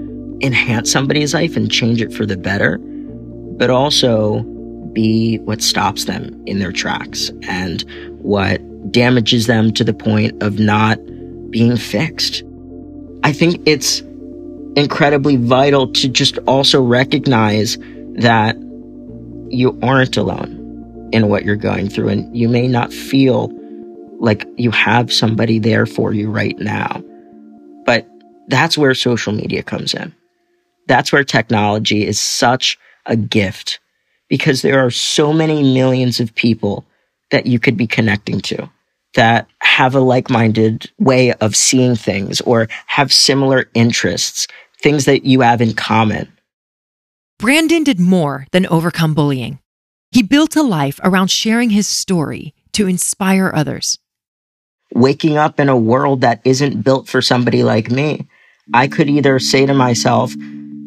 enhance 0.41 0.91
somebody's 0.91 1.33
life 1.33 1.55
and 1.55 1.71
change 1.71 2.01
it 2.01 2.13
for 2.13 2.25
the 2.25 2.37
better, 2.37 2.77
but 3.57 3.69
also 3.69 4.41
be 4.93 5.37
what 5.39 5.61
stops 5.61 6.05
them 6.05 6.41
in 6.45 6.59
their 6.59 6.71
tracks 6.71 7.31
and 7.47 7.83
what 8.19 8.61
damages 8.91 9.47
them 9.47 9.73
to 9.73 9.83
the 9.83 9.93
point 9.93 10.41
of 10.41 10.59
not 10.59 10.97
being 11.51 11.77
fixed. 11.77 12.43
I 13.23 13.33
think 13.33 13.61
it's 13.65 14.01
incredibly 14.75 15.35
vital 15.37 15.91
to 15.93 16.07
just 16.07 16.37
also 16.47 16.81
recognize 16.81 17.77
that 18.15 18.55
you 19.49 19.77
aren't 19.81 20.17
alone 20.17 21.09
in 21.11 21.29
what 21.29 21.45
you're 21.45 21.55
going 21.55 21.89
through 21.89 22.09
and 22.09 22.35
you 22.35 22.49
may 22.49 22.67
not 22.67 22.91
feel 22.91 23.49
like 24.19 24.45
you 24.57 24.71
have 24.71 25.11
somebody 25.11 25.59
there 25.59 25.85
for 25.85 26.13
you 26.13 26.29
right 26.29 26.57
now. 26.59 27.03
But 27.85 28.07
that's 28.47 28.77
where 28.77 28.93
social 28.93 29.33
media 29.33 29.63
comes 29.63 29.93
in. 29.93 30.13
that's 30.87 31.11
where 31.11 31.23
technology 31.23 32.05
is 32.05 32.19
such 32.19 32.77
a 33.05 33.15
gift 33.15 33.79
because 34.29 34.61
there 34.61 34.83
are 34.85 34.91
so 34.91 35.33
many 35.33 35.63
millions 35.73 36.19
of 36.19 36.33
people 36.35 36.85
that 37.31 37.45
you 37.45 37.59
could 37.59 37.77
be 37.77 37.87
connecting 37.87 38.39
to 38.41 38.69
that 39.15 39.47
have 39.59 39.95
a 39.95 39.99
like 39.99 40.29
minded 40.29 40.89
way 40.99 41.33
of 41.33 41.55
seeing 41.55 41.95
things 41.95 42.41
or 42.41 42.67
have 42.87 43.11
similar 43.13 43.69
interests, 43.73 44.47
things 44.81 45.05
that 45.05 45.25
you 45.25 45.41
have 45.41 45.61
in 45.61 45.73
common. 45.73 46.31
Brandon 47.39 47.83
did 47.83 47.99
more 47.99 48.45
than 48.51 48.67
overcome 48.67 49.13
bullying. 49.13 49.59
He 50.11 50.23
built 50.23 50.55
a 50.55 50.63
life 50.63 50.99
around 51.03 51.29
sharing 51.29 51.69
his 51.71 51.87
story 51.87 52.53
to 52.73 52.87
inspire 52.87 53.51
others. 53.53 53.97
Waking 54.93 55.37
up 55.37 55.59
in 55.59 55.69
a 55.69 55.77
world 55.77 56.21
that 56.21 56.41
isn't 56.45 56.83
built 56.83 57.07
for 57.07 57.21
somebody 57.21 57.63
like 57.63 57.89
me, 57.89 58.27
I 58.73 58.87
could 58.87 59.09
either 59.09 59.39
say 59.39 59.65
to 59.65 59.73
myself, 59.73 60.33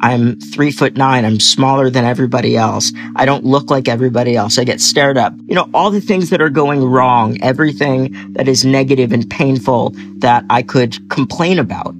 I'm 0.00 0.38
three 0.40 0.70
foot 0.70 0.96
nine. 0.96 1.24
I'm 1.24 1.40
smaller 1.40 1.90
than 1.90 2.04
everybody 2.04 2.56
else. 2.56 2.92
I 3.16 3.24
don't 3.26 3.44
look 3.44 3.70
like 3.70 3.88
everybody 3.88 4.36
else. 4.36 4.58
I 4.58 4.64
get 4.64 4.80
stared 4.80 5.18
up. 5.18 5.34
You 5.46 5.54
know, 5.56 5.68
all 5.74 5.90
the 5.90 6.00
things 6.00 6.30
that 6.30 6.40
are 6.40 6.50
going 6.50 6.84
wrong, 6.84 7.42
everything 7.42 8.32
that 8.34 8.46
is 8.46 8.64
negative 8.64 9.12
and 9.12 9.28
painful 9.28 9.90
that 10.18 10.44
I 10.48 10.62
could 10.62 11.10
complain 11.10 11.58
about. 11.58 11.94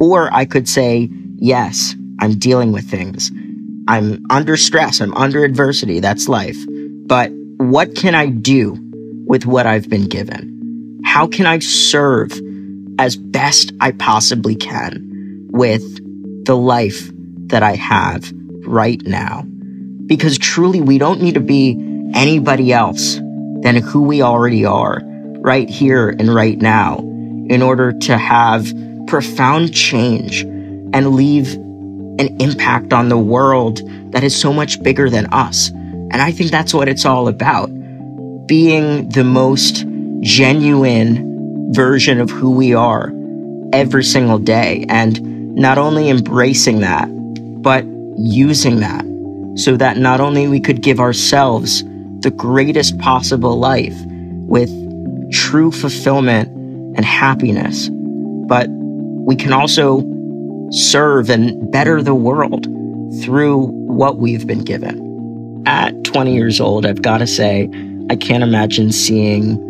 Or 0.00 0.32
I 0.32 0.44
could 0.44 0.68
say, 0.68 1.10
yes, 1.36 1.94
I'm 2.20 2.38
dealing 2.38 2.72
with 2.72 2.88
things. 2.88 3.32
I'm 3.88 4.24
under 4.30 4.56
stress. 4.56 5.00
I'm 5.00 5.14
under 5.14 5.44
adversity. 5.44 5.98
That's 5.98 6.28
life. 6.28 6.58
But 7.06 7.32
what 7.56 7.96
can 7.96 8.14
I 8.14 8.26
do 8.28 8.78
with 9.26 9.44
what 9.44 9.66
I've 9.66 9.88
been 9.88 10.08
given? 10.08 10.59
How 11.04 11.26
can 11.26 11.46
I 11.46 11.58
serve 11.58 12.32
as 12.98 13.16
best 13.16 13.72
I 13.80 13.92
possibly 13.92 14.54
can 14.54 15.46
with 15.50 15.82
the 16.44 16.56
life 16.56 17.10
that 17.46 17.62
I 17.62 17.74
have 17.74 18.32
right 18.66 19.00
now. 19.06 19.42
Because 20.06 20.38
truly, 20.38 20.80
we 20.80 20.98
don't 20.98 21.22
need 21.22 21.34
to 21.34 21.40
be 21.40 21.78
anybody 22.14 22.72
else 22.72 23.16
than 23.16 23.76
who 23.76 24.02
we 24.02 24.22
already 24.22 24.64
are 24.64 25.00
right 25.40 25.68
here 25.68 26.08
and 26.10 26.34
right 26.34 26.58
now 26.58 26.98
in 26.98 27.62
order 27.62 27.92
to 27.92 28.18
have 28.18 28.72
profound 29.06 29.74
change 29.74 30.42
and 30.42 31.14
leave 31.14 31.54
an 31.54 32.36
impact 32.40 32.92
on 32.92 33.08
the 33.08 33.18
world 33.18 33.80
that 34.12 34.24
is 34.24 34.38
so 34.38 34.52
much 34.52 34.82
bigger 34.82 35.08
than 35.08 35.26
us. 35.32 35.70
And 35.70 36.20
I 36.20 36.32
think 36.32 36.50
that's 36.50 36.74
what 36.74 36.88
it's 36.88 37.04
all 37.04 37.28
about. 37.28 37.68
Being 38.46 39.08
the 39.10 39.24
most 39.24 39.84
genuine 40.20 41.72
version 41.72 42.20
of 42.20 42.30
who 42.30 42.50
we 42.50 42.74
are 42.74 43.12
every 43.72 44.04
single 44.04 44.38
day 44.38 44.84
and 44.88 45.54
not 45.54 45.78
only 45.78 46.08
embracing 46.08 46.80
that, 46.80 47.08
but 47.62 47.84
using 48.16 48.80
that 48.80 49.04
so 49.56 49.76
that 49.76 49.96
not 49.96 50.20
only 50.20 50.48
we 50.48 50.60
could 50.60 50.82
give 50.82 51.00
ourselves 51.00 51.84
the 52.20 52.30
greatest 52.30 52.98
possible 52.98 53.58
life 53.58 53.96
with 54.06 54.70
true 55.32 55.70
fulfillment 55.70 56.48
and 56.96 57.04
happiness, 57.04 57.88
but 57.90 58.68
we 58.70 59.36
can 59.36 59.52
also 59.52 60.04
serve 60.70 61.30
and 61.30 61.70
better 61.70 62.02
the 62.02 62.14
world 62.14 62.64
through 63.22 63.66
what 63.66 64.18
we've 64.18 64.46
been 64.46 64.62
given. 64.62 65.62
At 65.66 66.04
20 66.04 66.34
years 66.34 66.60
old, 66.60 66.86
I've 66.86 67.02
got 67.02 67.18
to 67.18 67.26
say, 67.26 67.70
I 68.08 68.16
can't 68.16 68.42
imagine 68.42 68.92
seeing 68.92 69.69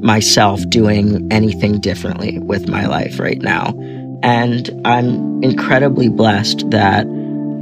myself 0.00 0.60
doing 0.68 1.26
anything 1.32 1.80
differently 1.80 2.38
with 2.38 2.68
my 2.68 2.86
life 2.86 3.18
right 3.18 3.40
now. 3.40 3.74
And 4.22 4.68
I'm 4.84 5.42
incredibly 5.42 6.08
blessed 6.08 6.70
that 6.70 7.06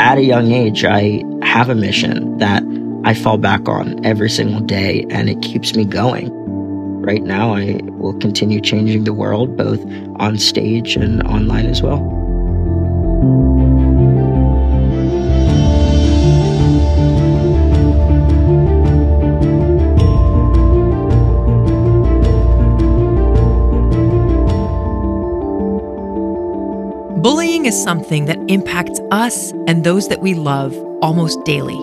at 0.00 0.18
a 0.18 0.22
young 0.22 0.52
age, 0.52 0.84
I 0.84 1.22
have 1.42 1.68
a 1.68 1.74
mission 1.74 2.38
that 2.38 2.62
I 3.04 3.14
fall 3.14 3.38
back 3.38 3.68
on 3.68 4.04
every 4.04 4.30
single 4.30 4.60
day 4.60 5.06
and 5.10 5.28
it 5.28 5.40
keeps 5.42 5.74
me 5.74 5.84
going. 5.84 6.30
Right 7.02 7.22
now, 7.22 7.54
I 7.54 7.78
will 7.84 8.18
continue 8.18 8.60
changing 8.60 9.04
the 9.04 9.12
world 9.12 9.56
both 9.56 9.80
on 10.16 10.38
stage 10.38 10.96
and 10.96 11.22
online 11.22 11.66
as 11.66 11.82
well. 11.82 12.02
Is 27.66 27.82
something 27.82 28.26
that 28.26 28.38
impacts 28.48 29.00
us 29.10 29.50
and 29.66 29.82
those 29.82 30.06
that 30.06 30.22
we 30.22 30.34
love 30.34 30.72
almost 31.02 31.44
daily. 31.44 31.74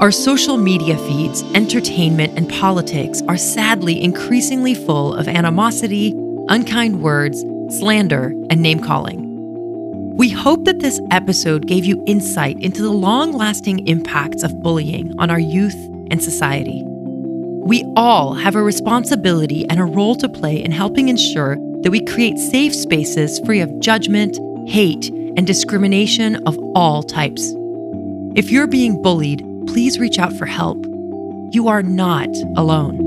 Our 0.00 0.10
social 0.10 0.56
media 0.56 0.96
feeds, 0.96 1.42
entertainment, 1.54 2.38
and 2.38 2.48
politics 2.48 3.20
are 3.28 3.36
sadly 3.36 4.02
increasingly 4.02 4.72
full 4.72 5.12
of 5.12 5.28
animosity, 5.28 6.14
unkind 6.48 7.02
words, 7.02 7.44
slander, 7.78 8.32
and 8.48 8.62
name 8.62 8.80
calling. 8.80 10.16
We 10.16 10.30
hope 10.30 10.64
that 10.64 10.80
this 10.80 10.98
episode 11.10 11.66
gave 11.66 11.84
you 11.84 12.02
insight 12.06 12.58
into 12.60 12.80
the 12.80 12.90
long 12.90 13.32
lasting 13.32 13.86
impacts 13.86 14.42
of 14.42 14.62
bullying 14.62 15.12
on 15.18 15.28
our 15.28 15.38
youth 15.38 15.76
and 16.10 16.22
society. 16.22 16.82
We 16.86 17.84
all 17.96 18.32
have 18.32 18.56
a 18.56 18.62
responsibility 18.62 19.68
and 19.68 19.78
a 19.78 19.84
role 19.84 20.14
to 20.16 20.28
play 20.28 20.64
in 20.64 20.70
helping 20.70 21.10
ensure 21.10 21.56
that 21.82 21.90
we 21.90 22.02
create 22.02 22.38
safe 22.38 22.74
spaces 22.74 23.40
free 23.40 23.60
of 23.60 23.78
judgment, 23.78 24.38
hate, 24.66 25.10
and 25.36 25.46
discrimination 25.46 26.36
of 26.46 26.58
all 26.74 27.02
types. 27.02 27.54
If 28.34 28.50
you're 28.50 28.66
being 28.66 29.02
bullied, 29.02 29.44
please 29.66 29.98
reach 29.98 30.18
out 30.18 30.32
for 30.34 30.46
help. 30.46 30.84
You 31.52 31.68
are 31.68 31.82
not 31.82 32.28
alone. 32.56 32.98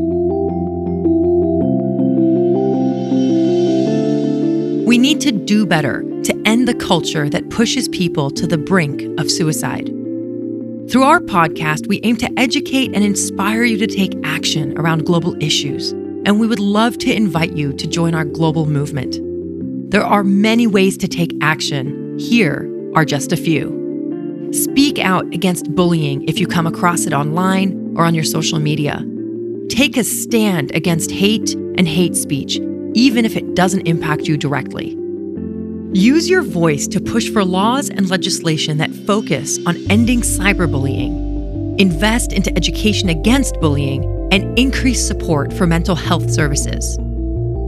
We 4.86 4.98
need 4.98 5.20
to 5.22 5.32
do 5.32 5.66
better 5.66 6.04
to 6.24 6.42
end 6.46 6.68
the 6.68 6.76
culture 6.76 7.30
that 7.30 7.50
pushes 7.50 7.88
people 7.90 8.30
to 8.32 8.48
the 8.48 8.58
brink 8.58 9.02
of 9.20 9.32
suicide. 9.32 9.88
Through 10.90 11.04
our 11.04 11.20
podcast, 11.20 11.88
we 11.88 12.00
aim 12.04 12.18
to 12.18 12.32
educate 12.38 12.94
and 12.94 13.04
inspire 13.04 13.64
you 13.64 13.78
to 13.80 13.88
take 13.88 14.14
action 14.24 14.78
around 14.78 15.06
global 15.06 15.36
issues, 15.42 15.92
and 16.26 16.40
we 16.40 16.46
would 16.46 16.60
love 16.60 17.00
to 17.00 17.12
invite 17.12 17.54
you 17.54 17.74
to 17.74 17.88
join 17.88 18.14
our 18.14 18.26
global 18.26 18.68
movement. 18.68 19.18
There 19.90 20.04
are 20.04 20.24
many 20.24 20.66
ways 20.66 20.98
to 20.98 21.08
take 21.08 21.32
action. 21.42 22.18
Here 22.18 22.70
are 22.96 23.06
just 23.06 23.32
a 23.32 23.38
few. 23.38 24.50
Speak 24.52 24.98
out 24.98 25.26
against 25.34 25.74
bullying 25.76 26.28
if 26.28 26.40
you 26.40 26.48
come 26.48 26.66
across 26.66 27.06
it 27.06 27.14
online 27.14 27.94
or 27.96 28.04
on 28.04 28.16
your 28.16 28.24
social 28.24 28.60
media. 28.60 29.06
Take 29.70 29.96
a 29.96 30.04
stand 30.04 30.74
against 30.74 31.12
hate 31.12 31.54
and 31.54 31.88
hate 31.88 32.16
speech, 32.16 32.60
even 32.94 33.26
if 33.26 33.36
it 33.36 33.54
doesn't 33.54 33.88
impact 33.88 34.24
you 34.24 34.38
directly. 34.38 34.98
Use 35.94 36.30
your 36.30 36.42
voice 36.42 36.88
to 36.88 37.00
push 37.00 37.30
for 37.30 37.46
laws 37.46 37.90
and 37.90 38.10
legislation 38.10 38.80
that 38.80 38.92
focus 38.92 39.60
on 39.68 39.78
ending 39.92 40.22
cyberbullying. 40.22 41.80
Invest 41.80 42.34
into 42.34 42.52
education 42.58 43.10
against 43.10 43.60
bullying 43.62 44.04
and 44.32 44.58
increase 44.58 45.06
support 45.06 45.54
for 45.54 45.68
mental 45.68 45.96
health 45.96 46.32
services. 46.32 46.98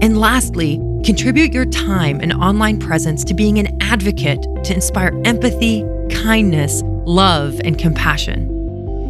And 0.01 0.19
lastly, 0.19 0.80
Contribute 1.06 1.54
your 1.54 1.66
time 1.66 2.20
and 2.22 2.34
online 2.34 2.80
presence 2.80 3.24
to 3.26 3.34
being 3.34 3.60
an 3.60 3.78
advocate 3.82 4.42
to 4.64 4.74
inspire 4.74 5.12
empathy, 5.26 5.84
kindness, 6.10 6.82
love, 6.86 7.60
and 7.64 7.78
compassion. 7.78 8.54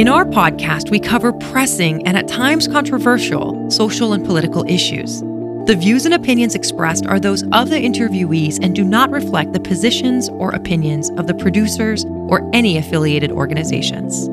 In 0.00 0.08
our 0.08 0.24
podcast, 0.24 0.90
we 0.90 0.98
cover 0.98 1.32
pressing 1.32 2.04
and 2.08 2.16
at 2.16 2.26
times 2.26 2.66
controversial 2.66 3.70
social 3.70 4.12
and 4.12 4.24
political 4.24 4.68
issues. 4.68 5.20
The 5.66 5.76
views 5.76 6.04
and 6.04 6.14
opinions 6.14 6.56
expressed 6.56 7.06
are 7.06 7.20
those 7.20 7.44
of 7.52 7.70
the 7.70 7.76
interviewees 7.76 8.58
and 8.60 8.74
do 8.74 8.82
not 8.82 9.10
reflect 9.10 9.52
the 9.52 9.60
positions 9.60 10.28
or 10.30 10.50
opinions 10.50 11.10
of 11.10 11.28
the 11.28 11.34
producers 11.34 12.04
or 12.30 12.48
any 12.52 12.78
affiliated 12.78 13.30
organizations. 13.30 14.28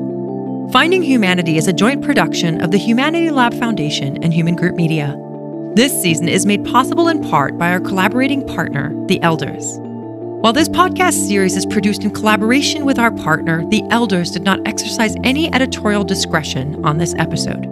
Finding 0.72 1.02
Humanity 1.02 1.56
is 1.56 1.66
a 1.66 1.72
joint 1.72 2.02
production 2.02 2.60
of 2.60 2.70
the 2.70 2.78
Humanity 2.78 3.30
Lab 3.30 3.54
Foundation 3.54 4.22
and 4.22 4.32
Human 4.32 4.54
Group 4.54 4.76
Media. 4.76 5.16
This 5.74 6.02
season 6.02 6.28
is 6.28 6.46
made 6.46 6.64
possible 6.64 7.08
in 7.08 7.22
part 7.22 7.56
by 7.56 7.70
our 7.70 7.80
collaborating 7.80 8.46
partner, 8.46 8.92
The 9.06 9.22
Elders. 9.22 9.78
While 10.40 10.52
this 10.52 10.68
podcast 10.68 11.26
series 11.26 11.56
is 11.56 11.66
produced 11.66 12.04
in 12.04 12.10
collaboration 12.10 12.84
with 12.84 12.98
our 12.98 13.10
partner, 13.10 13.64
The 13.66 13.82
Elders 13.90 14.30
did 14.30 14.42
not 14.42 14.60
exercise 14.66 15.14
any 15.24 15.52
editorial 15.52 16.04
discretion 16.04 16.84
on 16.84 16.98
this 16.98 17.14
episode. 17.16 17.66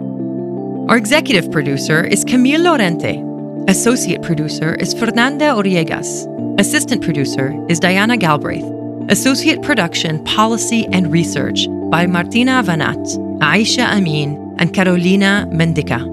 Our 0.89 0.97
executive 0.97 1.51
producer 1.51 2.03
is 2.03 2.23
Camille 2.23 2.61
Lorente. 2.61 3.23
Associate 3.69 4.21
producer 4.21 4.75
is 4.75 4.93
Fernanda 4.93 5.45
Oriegas. 5.53 6.25
Assistant 6.59 7.03
producer 7.03 7.53
is 7.69 7.79
Diana 7.79 8.17
Galbraith. 8.17 8.76
Associate 9.09 9.61
production, 9.61 10.21
policy, 10.25 10.85
and 10.91 11.11
research 11.11 11.67
by 11.89 12.05
Martina 12.05 12.61
Vanat, 12.61 12.97
Aisha 13.39 13.87
Amin, 13.87 14.55
and 14.59 14.73
Carolina 14.73 15.47
Mendica. 15.49 16.05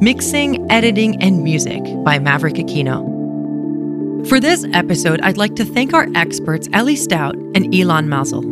Mixing, 0.00 0.68
editing, 0.70 1.22
and 1.22 1.44
music 1.44 1.80
by 2.04 2.18
Maverick 2.18 2.54
Aquino. 2.54 3.16
For 4.28 4.40
this 4.40 4.66
episode, 4.72 5.20
I'd 5.20 5.36
like 5.36 5.54
to 5.54 5.64
thank 5.64 5.94
our 5.94 6.08
experts 6.16 6.68
Elly 6.72 6.96
Stout 6.96 7.36
and 7.36 7.66
Ilann 7.72 8.08
Maazel. 8.08 8.44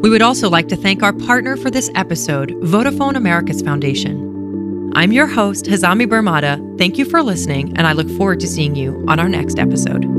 We 0.00 0.08
would 0.08 0.22
also 0.22 0.48
like 0.48 0.68
to 0.68 0.76
thank 0.76 1.02
our 1.02 1.12
partner 1.12 1.58
for 1.58 1.70
this 1.70 1.90
episode, 1.94 2.52
Vodafone 2.62 3.16
Americas 3.16 3.60
Foundation. 3.60 4.92
I'm 4.94 5.12
your 5.12 5.26
host, 5.26 5.66
Hazami 5.66 6.06
Barmada. 6.06 6.78
Thank 6.78 6.96
you 6.96 7.04
for 7.04 7.22
listening, 7.22 7.76
and 7.76 7.86
I 7.86 7.92
look 7.92 8.08
forward 8.08 8.40
to 8.40 8.46
seeing 8.46 8.76
you 8.76 9.04
on 9.08 9.20
our 9.20 9.28
next 9.28 9.58
episode. 9.58 10.13